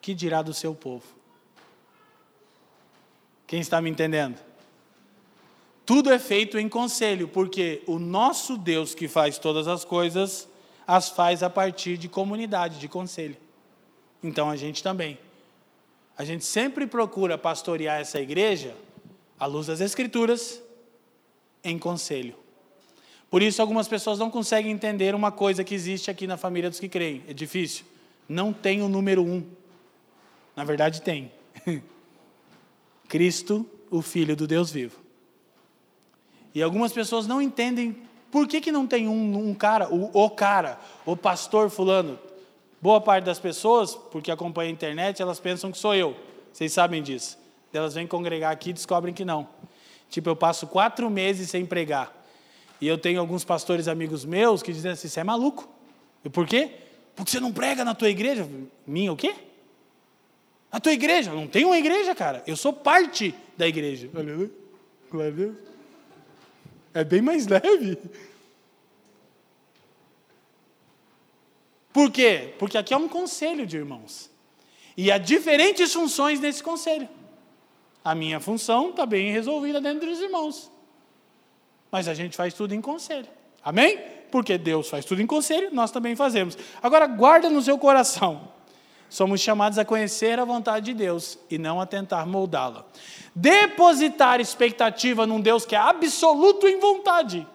[0.00, 1.04] que dirá do seu povo?
[3.46, 4.40] Quem está me entendendo?
[5.86, 10.48] Tudo é feito em conselho, porque o nosso Deus que faz todas as coisas,
[10.84, 13.36] as faz a partir de comunidade, de conselho.
[14.20, 15.16] Então a gente também.
[16.18, 18.74] A gente sempre procura pastorear essa igreja
[19.38, 20.60] à luz das Escrituras,
[21.64, 22.34] em conselho.
[23.30, 26.78] Por isso, algumas pessoas não conseguem entender uma coisa que existe aqui na família dos
[26.78, 27.22] que creem.
[27.26, 27.84] É difícil.
[28.28, 29.42] Não tem o número um.
[30.54, 31.32] Na verdade, tem.
[33.08, 35.00] Cristo, o Filho do Deus vivo.
[36.54, 37.96] E algumas pessoas não entendem
[38.30, 42.18] por que, que não tem um, um cara, o, o cara, o pastor fulano.
[42.80, 46.16] Boa parte das pessoas, porque acompanham a internet, elas pensam que sou eu.
[46.52, 47.38] Vocês sabem disso.
[47.72, 49.48] Elas vêm congregar aqui e descobrem que não.
[50.12, 52.14] Tipo, eu passo quatro meses sem pregar.
[52.78, 55.66] E eu tenho alguns pastores amigos meus que dizem assim: você é maluco.
[56.22, 56.70] E por quê?
[57.16, 58.46] Porque você não prega na tua igreja.
[58.86, 59.34] Minha o quê?
[60.70, 61.32] A tua igreja.
[61.32, 62.42] Não tem uma igreja, cara.
[62.46, 64.10] Eu sou parte da igreja.
[64.14, 64.50] Aleluia.
[65.10, 65.56] Glória a Deus.
[66.92, 67.96] É bem mais leve.
[71.90, 72.52] Por quê?
[72.58, 74.30] Porque aqui é um conselho de irmãos.
[74.94, 77.08] E há diferentes funções nesse conselho.
[78.04, 80.70] A minha função está bem resolvida dentro dos irmãos.
[81.90, 83.28] Mas a gente faz tudo em conselho.
[83.62, 83.98] Amém?
[84.30, 86.56] Porque Deus faz tudo em conselho, nós também fazemos.
[86.82, 88.48] Agora, guarda no seu coração.
[89.08, 92.86] Somos chamados a conhecer a vontade de Deus e não a tentar moldá-la.
[93.34, 97.46] Depositar expectativa num Deus que é absoluto em vontade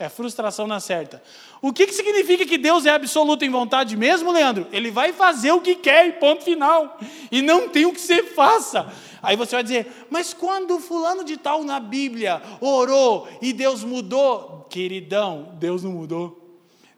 [0.00, 1.22] é frustração na certa.
[1.60, 4.66] O que, que significa que Deus é absoluto em vontade mesmo, Leandro?
[4.72, 6.98] Ele vai fazer o que quer e ponto final.
[7.30, 8.90] E não tem o que você faça.
[9.22, 14.66] Aí você vai dizer, mas quando fulano de tal na Bíblia orou e Deus mudou?
[14.70, 16.39] Queridão, Deus não mudou.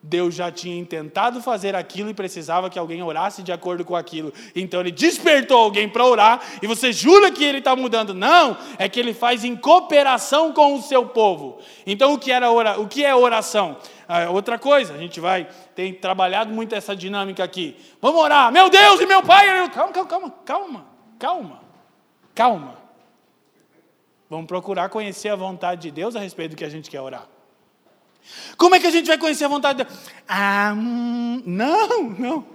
[0.02, 4.32] Deus já tinha tentado fazer aquilo e precisava que alguém orasse de acordo com aquilo.
[4.54, 8.12] Então ele despertou alguém para orar e você jura que ele está mudando.
[8.12, 11.60] Não, é que ele faz em cooperação com o seu povo.
[11.86, 13.76] Então o que, era ora, o que é oração?
[14.08, 17.76] Ah, outra coisa, a gente vai, tem trabalhado muito essa dinâmica aqui.
[18.00, 19.46] Vamos orar, meu Deus e meu Pai.
[19.70, 20.86] Calma, calma, calma, calma,
[21.16, 21.60] calma,
[22.34, 22.82] calma.
[24.28, 27.28] Vamos procurar conhecer a vontade de Deus a respeito do que a gente quer orar.
[28.56, 29.98] Como é que a gente vai conhecer a vontade de Deus?
[30.28, 32.46] Ah, hum, não, não.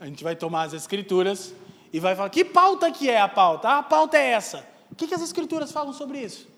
[0.00, 1.54] A gente vai tomar as escrituras
[1.92, 3.68] e vai falar, que pauta que é a pauta?
[3.68, 4.66] Ah, a pauta é essa.
[4.90, 6.48] O que, que as escrituras falam sobre isso?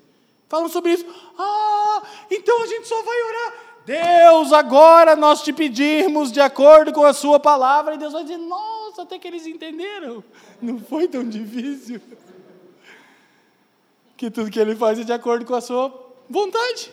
[0.48, 1.06] Falam sobre isso.
[1.38, 3.52] Ah, então a gente só vai orar.
[3.84, 7.94] Deus, agora nós te pedimos de acordo com a sua palavra.
[7.94, 10.24] E Deus vai dizer, nossa, até que eles entenderam.
[10.60, 12.00] Não foi tão difícil.
[14.16, 15.92] Que tudo que ele faz é de acordo com a sua
[16.30, 16.92] vontade.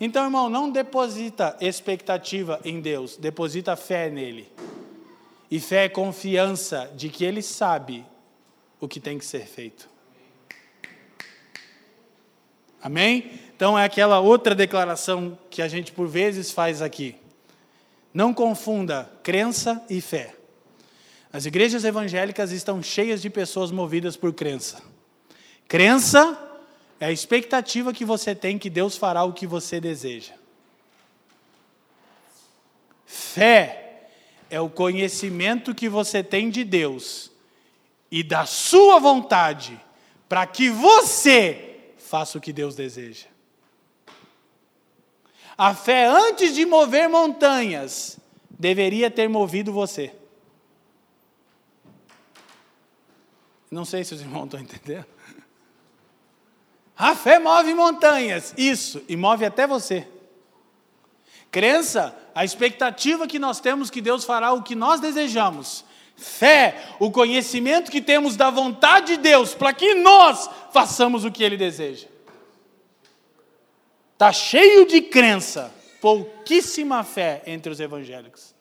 [0.00, 4.50] Então, irmão, não deposita expectativa em Deus, deposita fé nele.
[5.50, 8.06] E fé é confiança de que ele sabe
[8.80, 9.90] o que tem que ser feito.
[12.82, 13.38] Amém?
[13.54, 17.14] Então é aquela outra declaração que a gente por vezes faz aqui.
[18.14, 20.34] Não confunda crença e fé.
[21.30, 24.82] As igrejas evangélicas estão cheias de pessoas movidas por crença.
[25.68, 26.49] Crença
[27.00, 30.34] é a expectativa que você tem que Deus fará o que você deseja.
[33.06, 34.10] Fé
[34.50, 37.32] é o conhecimento que você tem de Deus
[38.10, 39.80] e da sua vontade
[40.28, 43.26] para que você faça o que Deus deseja.
[45.56, 50.14] A fé, antes de mover montanhas, deveria ter movido você.
[53.70, 55.06] Não sei se os irmãos estão entendendo.
[57.00, 60.06] A fé move montanhas, isso, e move até você.
[61.50, 65.82] Crença, a expectativa que nós temos que Deus fará o que nós desejamos.
[66.14, 71.42] Fé, o conhecimento que temos da vontade de Deus para que nós façamos o que
[71.42, 72.06] Ele deseja.
[74.12, 75.72] Está cheio de crença,
[76.02, 78.54] pouquíssima fé entre os evangélicos.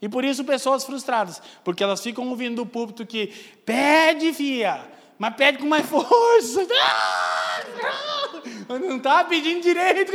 [0.00, 3.26] E por isso pessoas frustradas, porque elas ficam ouvindo do púlpito que
[3.66, 6.66] pede, fia, mas pede com mais força.
[8.68, 10.12] Não está pedindo direito.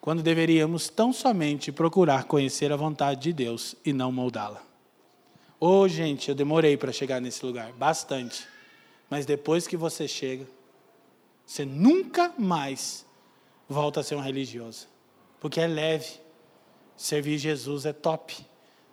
[0.00, 4.62] Quando deveríamos tão somente procurar conhecer a vontade de Deus e não moldá-la.
[5.58, 8.46] Ô oh, gente, eu demorei para chegar nesse lugar, bastante.
[9.10, 10.46] Mas depois que você chega,
[11.44, 13.04] você nunca mais
[13.68, 14.86] volta a ser um religioso.
[15.40, 16.20] Porque é leve.
[16.96, 18.36] Servir Jesus é top.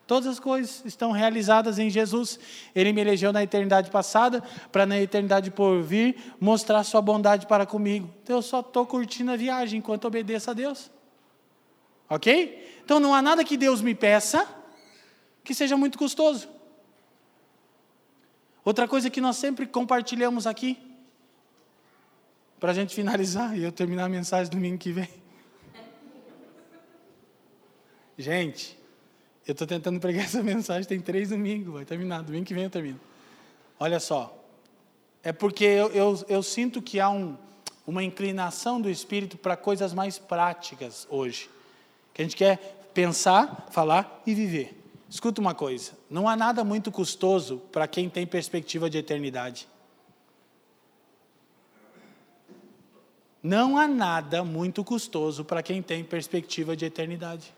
[0.06, 2.40] Todas as coisas estão realizadas em Jesus.
[2.76, 7.66] Ele me elegeu na eternidade passada, para na eternidade por vir mostrar sua bondade para
[7.66, 8.10] comigo.
[8.22, 10.92] Então eu só estou curtindo a viagem enquanto obedeço a Deus.
[12.10, 12.82] Ok?
[12.84, 14.48] Então não há nada que Deus me peça
[15.44, 16.48] que seja muito custoso.
[18.64, 20.78] Outra coisa que nós sempre compartilhamos aqui,
[22.60, 25.10] para a gente finalizar e eu terminar a mensagem domingo que vem.
[28.18, 28.80] Gente,
[29.46, 32.70] eu estou tentando pregar essa mensagem, tem três domingos, vai terminar, domingo que vem eu
[32.70, 33.00] termino.
[33.80, 34.38] Olha só,
[35.24, 37.38] é porque eu, eu, eu sinto que há um,
[37.86, 41.50] uma inclinação do Espírito para coisas mais práticas hoje.
[42.14, 44.80] Que a gente quer pensar, falar e viver.
[45.10, 49.68] Escuta uma coisa: não há nada muito custoso para quem tem perspectiva de eternidade.
[53.42, 57.54] Não há nada muito custoso para quem tem perspectiva de eternidade.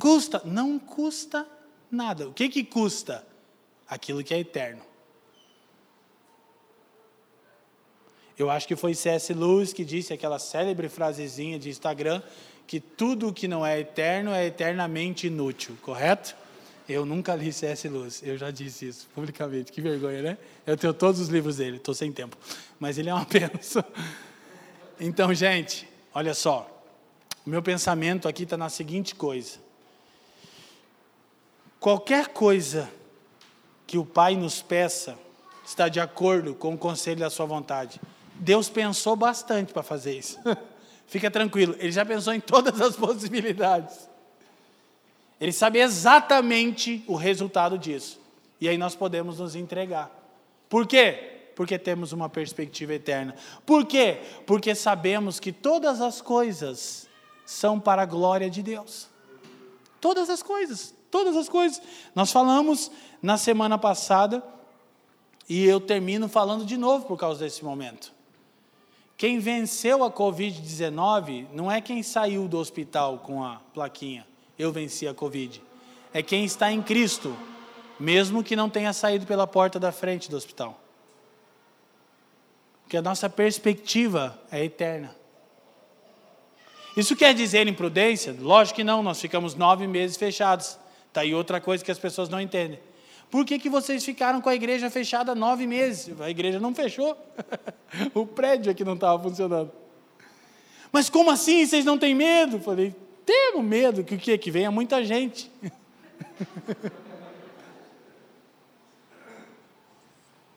[0.00, 0.42] Custa?
[0.44, 1.46] Não custa
[1.90, 2.28] nada.
[2.28, 3.24] O que, que custa?
[3.86, 4.82] Aquilo que é eterno.
[8.38, 9.34] Eu acho que foi C.S.
[9.34, 12.22] Lewis que disse aquela célebre frasezinha de Instagram
[12.66, 16.34] que tudo que não é eterno é eternamente inútil, correto?
[16.88, 17.88] Eu nunca li C.S.
[17.88, 20.38] Lewis, eu já disse isso publicamente, que vergonha, né?
[20.66, 22.36] Eu tenho todos os livros dele, estou sem tempo,
[22.78, 23.84] mas ele é uma benção.
[24.98, 26.82] Então, gente, olha só,
[27.44, 29.58] o meu pensamento aqui está na seguinte coisa:
[31.80, 32.90] Qualquer coisa
[33.86, 35.18] que o Pai nos peça
[35.64, 37.98] está de acordo com o conselho da sua vontade.
[38.34, 40.38] Deus pensou bastante para fazer isso.
[41.08, 44.08] Fica tranquilo, ele já pensou em todas as possibilidades.
[45.40, 48.20] Ele sabe exatamente o resultado disso.
[48.60, 50.10] E aí nós podemos nos entregar.
[50.68, 51.50] Por quê?
[51.56, 53.34] Porque temos uma perspectiva eterna.
[53.64, 54.20] Por quê?
[54.46, 57.08] Porque sabemos que todas as coisas
[57.46, 59.08] são para a glória de Deus.
[59.98, 61.82] Todas as coisas, todas as coisas.
[62.14, 62.90] Nós falamos
[63.22, 64.42] na semana passada
[65.48, 68.12] e eu termino falando de novo por causa desse momento.
[69.16, 74.26] Quem venceu a Covid-19 não é quem saiu do hospital com a plaquinha
[74.62, 75.62] eu venci a Covid.
[76.12, 77.36] É quem está em Cristo,
[77.98, 80.78] mesmo que não tenha saído pela porta da frente do hospital.
[82.82, 85.16] Porque a nossa perspectiva é eterna.
[86.96, 88.36] Isso quer dizer imprudência?
[88.38, 90.76] Lógico que não, nós ficamos nove meses fechados.
[91.10, 92.78] Está aí outra coisa que as pessoas não entendem.
[93.32, 96.18] Por que, que vocês ficaram com a igreja fechada nove meses?
[96.20, 97.18] A igreja não fechou.
[98.14, 99.72] o prédio aqui não estava funcionando.
[100.92, 101.66] Mas como assim?
[101.66, 102.60] Vocês não têm medo?
[102.60, 102.94] Falei,
[103.26, 105.50] temos medo que o que, que venha muita gente.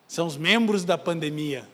[0.08, 1.68] São os membros da pandemia.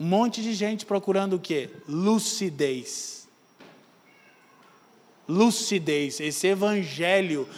[0.00, 1.68] Um monte de gente procurando o quê?
[1.86, 3.21] Lucidez.
[5.28, 6.20] Lucidez.
[6.20, 7.48] Esse evangelho.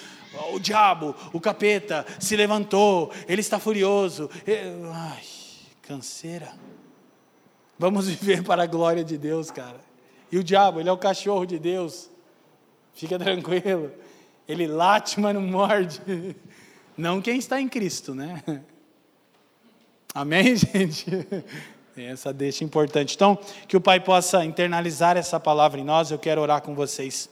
[0.53, 4.29] O diabo, o capeta, se levantou, ele está furioso.
[4.93, 5.23] Ai,
[5.83, 6.53] canseira.
[7.79, 9.81] Vamos viver para a glória de Deus, cara.
[10.31, 12.11] E o diabo, ele é o cachorro de Deus.
[12.95, 13.93] Fica tranquilo.
[14.49, 16.01] Ele late, mas não morde.
[16.97, 18.41] Não quem está em Cristo, né?
[20.15, 21.07] Amém, gente?
[21.97, 23.17] Essa deixa importante.
[23.17, 23.37] Então,
[23.67, 26.13] que o Pai possa internalizar essa palavra em nós.
[26.13, 27.29] Eu quero orar com vocês.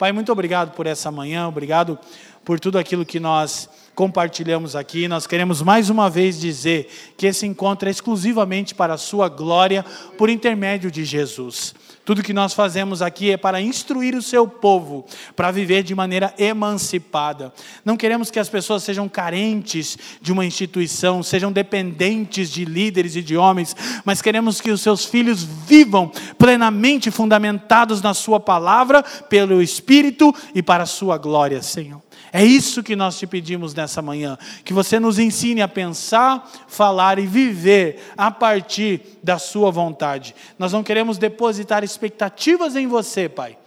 [0.00, 1.98] Pai, muito obrigado por essa manhã, obrigado
[2.42, 5.06] por tudo aquilo que nós compartilhamos aqui.
[5.06, 6.88] Nós queremos mais uma vez dizer
[7.18, 9.84] que esse encontro é exclusivamente para a Sua glória,
[10.16, 11.74] por intermédio de Jesus.
[12.10, 15.06] Tudo que nós fazemos aqui é para instruir o seu povo,
[15.36, 17.54] para viver de maneira emancipada.
[17.84, 23.22] Não queremos que as pessoas sejam carentes de uma instituição, sejam dependentes de líderes e
[23.22, 29.62] de homens, mas queremos que os seus filhos vivam plenamente fundamentados na Sua palavra, pelo
[29.62, 32.02] Espírito e para a Sua glória, Senhor.
[32.32, 37.18] É isso que nós te pedimos nessa manhã, que você nos ensine a pensar, falar
[37.18, 40.34] e viver a partir da Sua vontade.
[40.58, 43.58] Nós não queremos depositar expectativas em você, Pai,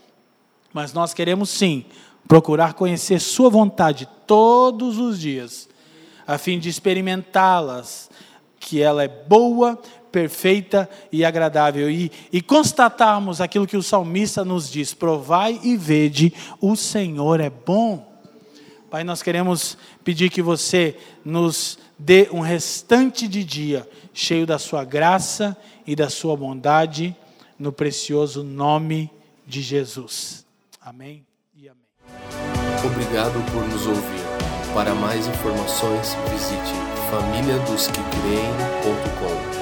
[0.72, 1.86] mas nós queremos sim
[2.28, 5.68] procurar conhecer Sua vontade todos os dias,
[6.26, 8.10] a fim de experimentá-las,
[8.60, 9.78] que ela é boa,
[10.10, 16.34] perfeita e agradável, e, e constatarmos aquilo que o salmista nos diz: provai e vede,
[16.62, 18.13] o Senhor é bom.
[18.94, 24.86] Pai, nós queremos pedir que você nos dê um restante de dia cheio da sua
[24.86, 27.18] graça e da sua bondade,
[27.58, 29.10] no precioso nome
[29.48, 30.46] de Jesus.
[30.80, 31.26] Amém
[31.56, 31.82] e amém.
[32.86, 34.22] Obrigado por nos ouvir.
[34.76, 36.76] Para mais informações, visite
[37.10, 39.53] famíliadosquecreem.com.